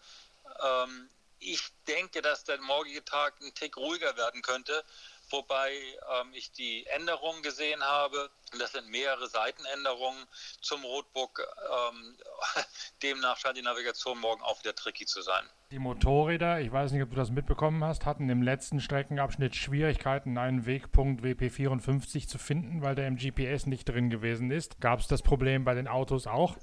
Ähm, 0.60 1.08
ich 1.38 1.62
denke, 1.86 2.22
dass 2.22 2.42
der 2.42 2.60
morgige 2.60 3.04
Tag 3.04 3.40
ein 3.40 3.54
Tick 3.54 3.76
ruhiger 3.76 4.16
werden 4.16 4.42
könnte 4.42 4.84
wobei 5.30 5.72
ähm, 5.72 6.32
ich 6.32 6.52
die 6.52 6.86
Änderungen 6.86 7.42
gesehen 7.42 7.82
habe. 7.82 8.30
Das 8.58 8.72
sind 8.72 8.88
mehrere 8.88 9.28
Seitenänderungen 9.28 10.26
zum 10.60 10.84
Roadbook. 10.84 11.40
Ähm, 11.40 12.16
demnach 13.02 13.38
scheint 13.38 13.56
die 13.56 13.62
Navigation 13.62 14.18
morgen 14.18 14.42
auch 14.42 14.58
wieder 14.60 14.74
tricky 14.74 15.06
zu 15.06 15.22
sein. 15.22 15.44
Die 15.70 15.78
Motorräder, 15.78 16.60
ich 16.60 16.72
weiß 16.72 16.90
nicht, 16.90 17.02
ob 17.02 17.10
du 17.10 17.16
das 17.16 17.30
mitbekommen 17.30 17.84
hast, 17.84 18.04
hatten 18.04 18.28
im 18.28 18.42
letzten 18.42 18.80
Streckenabschnitt 18.80 19.54
Schwierigkeiten, 19.54 20.36
einen 20.36 20.66
Wegpunkt 20.66 21.22
WP54 21.22 22.26
zu 22.26 22.38
finden, 22.38 22.82
weil 22.82 22.96
der 22.96 23.06
im 23.06 23.16
GPS 23.16 23.66
nicht 23.66 23.88
drin 23.88 24.10
gewesen 24.10 24.50
ist. 24.50 24.80
Gab 24.80 24.98
es 24.98 25.06
das 25.06 25.22
Problem 25.22 25.64
bei 25.64 25.74
den 25.74 25.86
Autos 25.86 26.26
auch? 26.26 26.56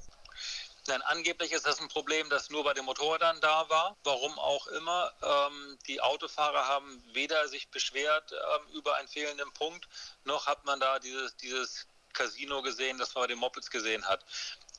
Nein, 0.88 1.02
angeblich 1.04 1.52
ist 1.52 1.66
das 1.66 1.82
ein 1.82 1.88
Problem, 1.88 2.30
das 2.30 2.50
nur 2.50 2.64
bei 2.64 2.74
den 2.74 2.86
Motorrädern 2.86 3.38
da 3.42 3.70
war. 3.70 3.98
Warum 4.04 4.38
auch 4.40 4.68
immer. 4.68 5.12
Ähm, 5.22 5.78
die 5.88 6.02
Autofahrer 6.02 6.68
haben 6.68 7.04
weder 7.14 7.48
sich 7.48 7.70
beschwert 7.70 8.32
ähm, 8.32 8.76
über 8.76 8.96
einen 8.96 9.08
fehlenden 9.08 9.52
Punkt, 9.54 9.88
noch 10.24 10.48
hat 10.48 10.66
man 10.66 10.80
da 10.80 11.00
dieses, 11.00 11.36
dieses 11.38 11.88
Casino 12.14 12.62
gesehen, 12.62 12.98
das 12.98 13.14
man 13.16 13.24
bei 13.24 13.28
den 13.28 13.40
Mopeds 13.40 13.70
gesehen 13.70 14.06
hat. 14.06 14.26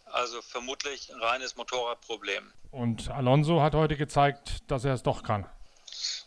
Also 0.06 0.40
vermutlich 0.40 1.12
ein 1.12 1.20
reines 1.20 1.56
Motorradproblem. 1.56 2.52
Und 2.70 3.10
Alonso 3.10 3.60
hat 3.60 3.74
heute 3.74 3.96
gezeigt, 3.96 4.70
dass 4.70 4.84
er 4.84 4.94
es 4.94 5.02
doch 5.02 5.22
kann. 5.22 5.46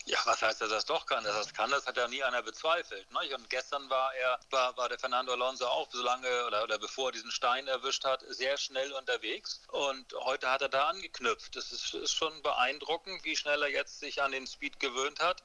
Ja, 0.06 0.18
was 0.26 0.42
heißt, 0.42 0.62
dass 0.62 0.72
er 0.72 0.78
es 0.78 0.86
doch 0.86 1.06
kann? 1.06 1.24
Dass 1.24 1.36
er 1.36 1.42
es 1.42 1.54
kann, 1.54 1.70
das 1.70 1.86
hat 1.86 1.96
ja 1.96 2.08
nie 2.08 2.24
einer 2.24 2.42
bezweifelt. 2.42 3.10
Ne? 3.12 3.36
Und 3.36 3.50
gestern 3.50 3.90
war 3.90 4.14
er, 4.16 4.40
war, 4.50 4.76
war 4.76 4.90
der 4.90 4.98
Fernando 4.98 5.34
Alonso 5.34 5.68
auch 5.68 5.90
so 5.92 6.02
lange 6.02 6.46
oder, 6.48 6.64
oder 6.64 6.80
bevor 6.80 7.10
er 7.10 7.12
diesen 7.12 7.32
Stein 7.32 7.68
erwischt 7.68 8.04
hat, 8.04 8.24
sehr 8.30 8.58
schnell 8.58 8.92
unterwegs. 8.94 9.62
Und 9.68 10.12
heute 10.14 10.50
hat 10.50 10.62
er 10.62 10.70
da 10.70 10.90
angeknüpft. 10.90 11.56
Es 11.56 11.72
ist, 11.72 11.94
ist 11.94 12.14
schon 12.14 12.42
beeindruckend, 12.42 13.24
wie 13.24 13.36
schnell 13.36 13.62
er 13.62 13.70
jetzt 13.70 14.00
sich 14.00 14.22
an 14.22 14.32
den 14.32 14.48
Speed 14.48 14.80
gewöhnt 14.80 15.20
hat 15.20 15.44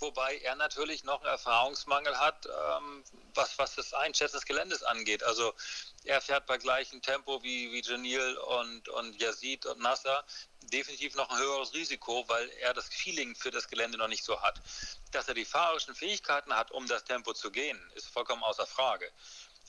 wobei 0.00 0.38
er 0.38 0.56
natürlich 0.56 1.04
noch 1.04 1.20
einen 1.20 1.30
Erfahrungsmangel 1.30 2.18
hat, 2.18 2.46
ähm, 2.46 3.04
was, 3.34 3.58
was 3.58 3.74
das 3.74 3.94
Einschätzen 3.94 4.36
des 4.36 4.46
Geländes 4.46 4.82
angeht. 4.82 5.22
Also 5.22 5.54
er 6.04 6.20
fährt 6.20 6.46
bei 6.46 6.58
gleichem 6.58 7.02
Tempo 7.02 7.42
wie, 7.42 7.70
wie 7.72 7.82
Janil 7.82 8.36
und, 8.36 8.88
und 8.88 9.20
Yazid 9.20 9.66
und 9.66 9.80
Nasser 9.80 10.24
definitiv 10.62 11.14
noch 11.14 11.28
ein 11.30 11.38
höheres 11.38 11.74
Risiko, 11.74 12.24
weil 12.28 12.48
er 12.60 12.74
das 12.74 12.88
Feeling 12.88 13.34
für 13.34 13.50
das 13.50 13.68
Gelände 13.68 13.98
noch 13.98 14.08
nicht 14.08 14.24
so 14.24 14.40
hat. 14.40 14.60
Dass 15.10 15.28
er 15.28 15.34
die 15.34 15.44
fahrerischen 15.44 15.94
Fähigkeiten 15.94 16.54
hat, 16.54 16.70
um 16.70 16.86
das 16.86 17.04
Tempo 17.04 17.32
zu 17.32 17.50
gehen, 17.50 17.78
ist 17.94 18.08
vollkommen 18.08 18.42
außer 18.42 18.66
Frage. 18.66 19.10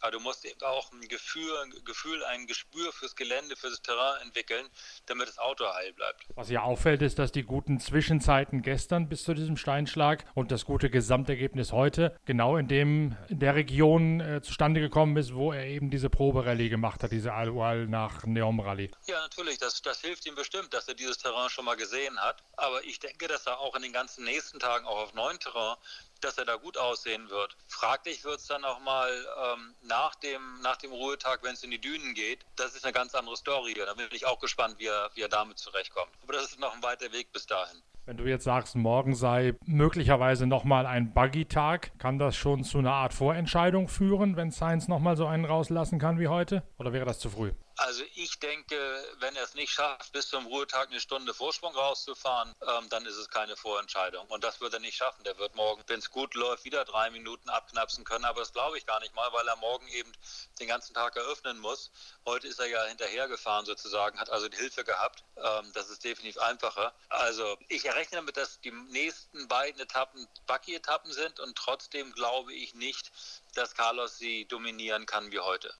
Aber 0.01 0.11
du 0.11 0.19
musst 0.19 0.45
eben 0.45 0.61
auch 0.61 0.91
ein 0.91 1.01
Gefühl, 1.07 1.55
ein 1.63 1.71
Gefühl, 1.85 2.23
ein 2.25 2.47
Gespür 2.47 2.91
fürs 2.91 3.15
Gelände, 3.15 3.55
fürs 3.55 3.81
Terrain 3.81 4.21
entwickeln, 4.21 4.67
damit 5.05 5.27
das 5.27 5.37
Auto 5.37 5.65
heil 5.65 5.93
bleibt. 5.93 6.25
Was 6.35 6.47
hier 6.47 6.63
auffällt, 6.63 7.01
ist, 7.01 7.19
dass 7.19 7.31
die 7.31 7.43
guten 7.43 7.79
Zwischenzeiten 7.79 8.61
gestern 8.61 9.09
bis 9.09 9.23
zu 9.23 9.33
diesem 9.33 9.57
Steinschlag 9.57 10.25
und 10.35 10.51
das 10.51 10.65
gute 10.65 10.89
Gesamtergebnis 10.89 11.71
heute 11.71 12.17
genau 12.25 12.57
in 12.57 12.67
dem 12.67 13.15
in 13.29 13.39
der 13.39 13.55
Region 13.55 14.19
äh, 14.19 14.41
zustande 14.41 14.81
gekommen 14.81 15.15
ist, 15.17 15.33
wo 15.33 15.53
er 15.53 15.65
eben 15.65 15.89
diese 15.89 16.09
Proberallye 16.09 16.69
gemacht 16.69 17.03
hat, 17.03 17.11
diese 17.11 17.33
Al-Ual 17.33 17.87
nach 17.87 18.25
Neom 18.25 18.59
Rallye. 18.59 18.91
Ja, 19.05 19.21
natürlich, 19.21 19.57
das, 19.57 19.81
das 19.81 20.01
hilft 20.01 20.25
ihm 20.25 20.35
bestimmt, 20.35 20.73
dass 20.73 20.87
er 20.87 20.95
dieses 20.95 21.17
Terrain 21.17 21.49
schon 21.49 21.65
mal 21.65 21.75
gesehen 21.75 22.19
hat. 22.19 22.43
Aber 22.57 22.83
ich 22.83 22.99
denke, 22.99 23.27
dass 23.27 23.45
er 23.45 23.59
auch 23.59 23.75
in 23.75 23.81
den 23.81 23.93
ganzen 23.93 24.23
nächsten 24.23 24.59
Tagen 24.59 24.85
auch 24.85 25.03
auf 25.03 25.13
neuen 25.13 25.39
Terrain 25.39 25.77
dass 26.23 26.37
er 26.37 26.45
da 26.45 26.55
gut 26.55 26.77
aussehen 26.77 27.29
wird. 27.29 27.57
Fraglich 27.67 28.23
wird 28.23 28.39
es 28.39 28.47
dann 28.47 28.63
auch 28.63 28.79
mal 28.79 29.09
ähm, 29.09 29.75
nach, 29.83 30.15
dem, 30.15 30.41
nach 30.61 30.77
dem 30.77 30.91
Ruhetag, 30.91 31.39
wenn 31.43 31.53
es 31.53 31.63
in 31.63 31.71
die 31.71 31.81
Dünen 31.81 32.13
geht. 32.13 32.45
Das 32.55 32.75
ist 32.75 32.85
eine 32.85 32.93
ganz 32.93 33.13
andere 33.15 33.35
Story. 33.35 33.73
Da 33.73 33.93
bin 33.93 34.07
ich 34.11 34.25
auch 34.25 34.39
gespannt, 34.39 34.75
wie 34.77 34.87
er, 34.87 35.09
wie 35.15 35.21
er 35.21 35.29
damit 35.29 35.57
zurechtkommt. 35.57 36.11
Aber 36.23 36.33
das 36.33 36.45
ist 36.45 36.59
noch 36.59 36.73
ein 36.73 36.83
weiter 36.83 37.11
Weg 37.11 37.31
bis 37.31 37.45
dahin. 37.45 37.81
Wenn 38.05 38.17
du 38.17 38.25
jetzt 38.25 38.45
sagst, 38.45 38.75
morgen 38.75 39.13
sei 39.13 39.53
möglicherweise 39.65 40.47
nochmal 40.47 40.87
ein 40.87 41.13
Buggy-Tag, 41.13 41.99
kann 41.99 42.17
das 42.17 42.35
schon 42.35 42.63
zu 42.63 42.79
einer 42.79 42.93
Art 42.93 43.13
Vorentscheidung 43.13 43.87
führen, 43.87 44.35
wenn 44.35 44.49
Sainz 44.49 44.87
nochmal 44.87 45.15
so 45.15 45.27
einen 45.27 45.45
rauslassen 45.45 45.99
kann 45.99 46.19
wie 46.19 46.27
heute? 46.27 46.63
Oder 46.79 46.93
wäre 46.93 47.05
das 47.05 47.19
zu 47.19 47.29
früh? 47.29 47.51
Also 47.81 48.03
ich 48.13 48.37
denke, 48.37 49.03
wenn 49.17 49.35
er 49.35 49.41
es 49.41 49.55
nicht 49.55 49.71
schafft, 49.71 50.11
bis 50.11 50.29
zum 50.29 50.45
Ruhetag 50.45 50.89
eine 50.89 50.99
Stunde 50.99 51.33
Vorsprung 51.33 51.73
rauszufahren, 51.73 52.53
ähm, 52.61 52.87
dann 52.89 53.07
ist 53.07 53.15
es 53.15 53.27
keine 53.27 53.55
Vorentscheidung. 53.55 54.27
Und 54.27 54.43
das 54.43 54.61
wird 54.61 54.75
er 54.75 54.79
nicht 54.79 54.95
schaffen. 54.95 55.23
Der 55.23 55.39
wird 55.39 55.55
morgen, 55.55 55.83
wenn 55.87 55.97
es 55.97 56.11
gut 56.11 56.35
läuft, 56.35 56.63
wieder 56.63 56.85
drei 56.85 57.09
Minuten 57.09 57.49
abknapsen 57.49 58.03
können. 58.03 58.25
Aber 58.25 58.41
das 58.41 58.53
glaube 58.53 58.77
ich 58.77 58.85
gar 58.85 58.99
nicht 58.99 59.15
mal, 59.15 59.33
weil 59.33 59.47
er 59.47 59.55
morgen 59.55 59.87
eben 59.87 60.11
den 60.59 60.67
ganzen 60.67 60.93
Tag 60.93 61.15
eröffnen 61.15 61.57
muss. 61.57 61.89
Heute 62.23 62.47
ist 62.47 62.59
er 62.59 62.67
ja 62.67 62.83
hinterhergefahren 62.83 63.65
sozusagen, 63.65 64.19
hat 64.19 64.29
also 64.29 64.47
die 64.47 64.57
Hilfe 64.57 64.83
gehabt. 64.83 65.23
Ähm, 65.37 65.71
das 65.73 65.89
ist 65.89 66.03
definitiv 66.03 66.39
einfacher. 66.39 66.93
Also 67.09 67.57
ich 67.67 67.83
rechne 67.85 68.17
damit, 68.17 68.37
dass 68.37 68.61
die 68.61 68.71
nächsten 68.71 69.47
beiden 69.47 69.81
Etappen 69.81 70.27
Bucky-Etappen 70.45 71.11
sind 71.13 71.39
und 71.39 71.57
trotzdem 71.57 72.11
glaube 72.13 72.53
ich 72.53 72.75
nicht, 72.75 73.11
dass 73.55 73.73
Carlos 73.73 74.19
sie 74.19 74.45
dominieren 74.45 75.07
kann 75.07 75.31
wie 75.31 75.39
heute. 75.39 75.73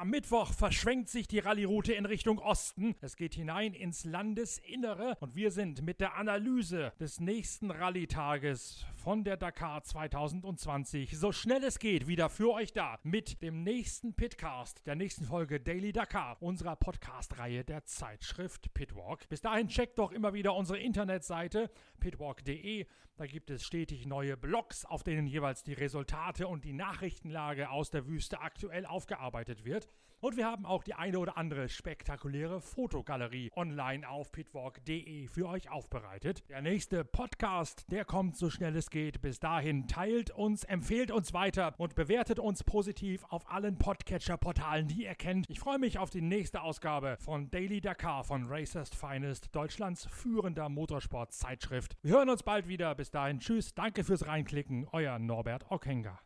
Am 0.00 0.08
Mittwoch 0.08 0.54
verschwenkt 0.54 1.10
sich 1.10 1.28
die 1.28 1.40
Rallyroute 1.40 1.92
in 1.92 2.06
Richtung 2.06 2.38
Osten. 2.38 2.94
Es 3.02 3.16
geht 3.16 3.34
hinein 3.34 3.74
ins 3.74 4.06
Landesinnere 4.06 5.18
und 5.20 5.34
wir 5.34 5.50
sind 5.50 5.82
mit 5.82 6.00
der 6.00 6.16
Analyse 6.16 6.94
des 6.98 7.20
nächsten 7.20 7.70
Rallytages 7.70 8.86
von 8.96 9.24
der 9.24 9.36
Dakar 9.36 9.82
2020 9.82 11.18
so 11.18 11.32
schnell 11.32 11.62
es 11.64 11.78
geht 11.78 12.06
wieder 12.06 12.30
für 12.30 12.50
euch 12.50 12.72
da 12.72 12.98
mit 13.02 13.42
dem 13.42 13.62
nächsten 13.62 14.14
Pitcast, 14.14 14.86
der 14.86 14.94
nächsten 14.94 15.26
Folge 15.26 15.60
Daily 15.60 15.92
Dakar, 15.92 16.38
unserer 16.40 16.76
Podcast-Reihe 16.76 17.62
der 17.62 17.84
Zeitschrift 17.84 18.72
Pitwalk. 18.72 19.28
Bis 19.28 19.42
dahin 19.42 19.68
checkt 19.68 19.98
doch 19.98 20.12
immer 20.12 20.32
wieder 20.32 20.54
unsere 20.54 20.78
Internetseite 20.78 21.70
pitwalk.de. 21.98 22.86
Da 23.20 23.26
gibt 23.26 23.50
es 23.50 23.66
stetig 23.66 24.06
neue 24.06 24.34
Blogs, 24.38 24.86
auf 24.86 25.02
denen 25.02 25.26
jeweils 25.26 25.62
die 25.62 25.74
Resultate 25.74 26.48
und 26.48 26.64
die 26.64 26.72
Nachrichtenlage 26.72 27.68
aus 27.68 27.90
der 27.90 28.06
Wüste 28.06 28.40
aktuell 28.40 28.86
aufgearbeitet 28.86 29.66
wird. 29.66 29.90
Und 30.20 30.36
wir 30.36 30.44
haben 30.44 30.66
auch 30.66 30.84
die 30.84 30.92
eine 30.92 31.18
oder 31.18 31.38
andere 31.38 31.70
spektakuläre 31.70 32.60
Fotogalerie 32.60 33.50
online 33.56 34.06
auf 34.06 34.30
pitwalk.de 34.32 35.28
für 35.28 35.48
euch 35.48 35.70
aufbereitet. 35.70 36.46
Der 36.50 36.60
nächste 36.60 37.04
Podcast, 37.04 37.86
der 37.90 38.04
kommt 38.04 38.36
so 38.36 38.50
schnell 38.50 38.76
es 38.76 38.90
geht. 38.90 39.22
Bis 39.22 39.40
dahin 39.40 39.86
teilt 39.86 40.30
uns, 40.30 40.64
empfehlt 40.64 41.10
uns 41.10 41.32
weiter 41.32 41.74
und 41.78 41.94
bewertet 41.94 42.38
uns 42.38 42.62
positiv 42.62 43.24
auf 43.30 43.50
allen 43.50 43.78
Podcatcher-Portalen, 43.78 44.88
die 44.88 45.04
ihr 45.04 45.14
kennt. 45.14 45.46
Ich 45.48 45.58
freue 45.58 45.78
mich 45.78 45.98
auf 45.98 46.10
die 46.10 46.20
nächste 46.20 46.60
Ausgabe 46.60 47.16
von 47.18 47.50
Daily 47.50 47.80
Dakar 47.80 48.22
von 48.22 48.46
Racers 48.46 48.90
Finest, 48.90 49.48
Deutschlands 49.56 50.04
führender 50.04 50.68
Motorsport-Zeitschrift. 50.68 51.96
Wir 52.02 52.12
hören 52.12 52.28
uns 52.28 52.42
bald 52.42 52.68
wieder. 52.68 52.94
Bis 52.94 53.10
dahin, 53.10 53.40
tschüss, 53.40 53.74
danke 53.74 54.04
fürs 54.04 54.26
Reinklicken, 54.26 54.86
euer 54.92 55.18
Norbert 55.18 55.70
Ockenger. 55.70 56.20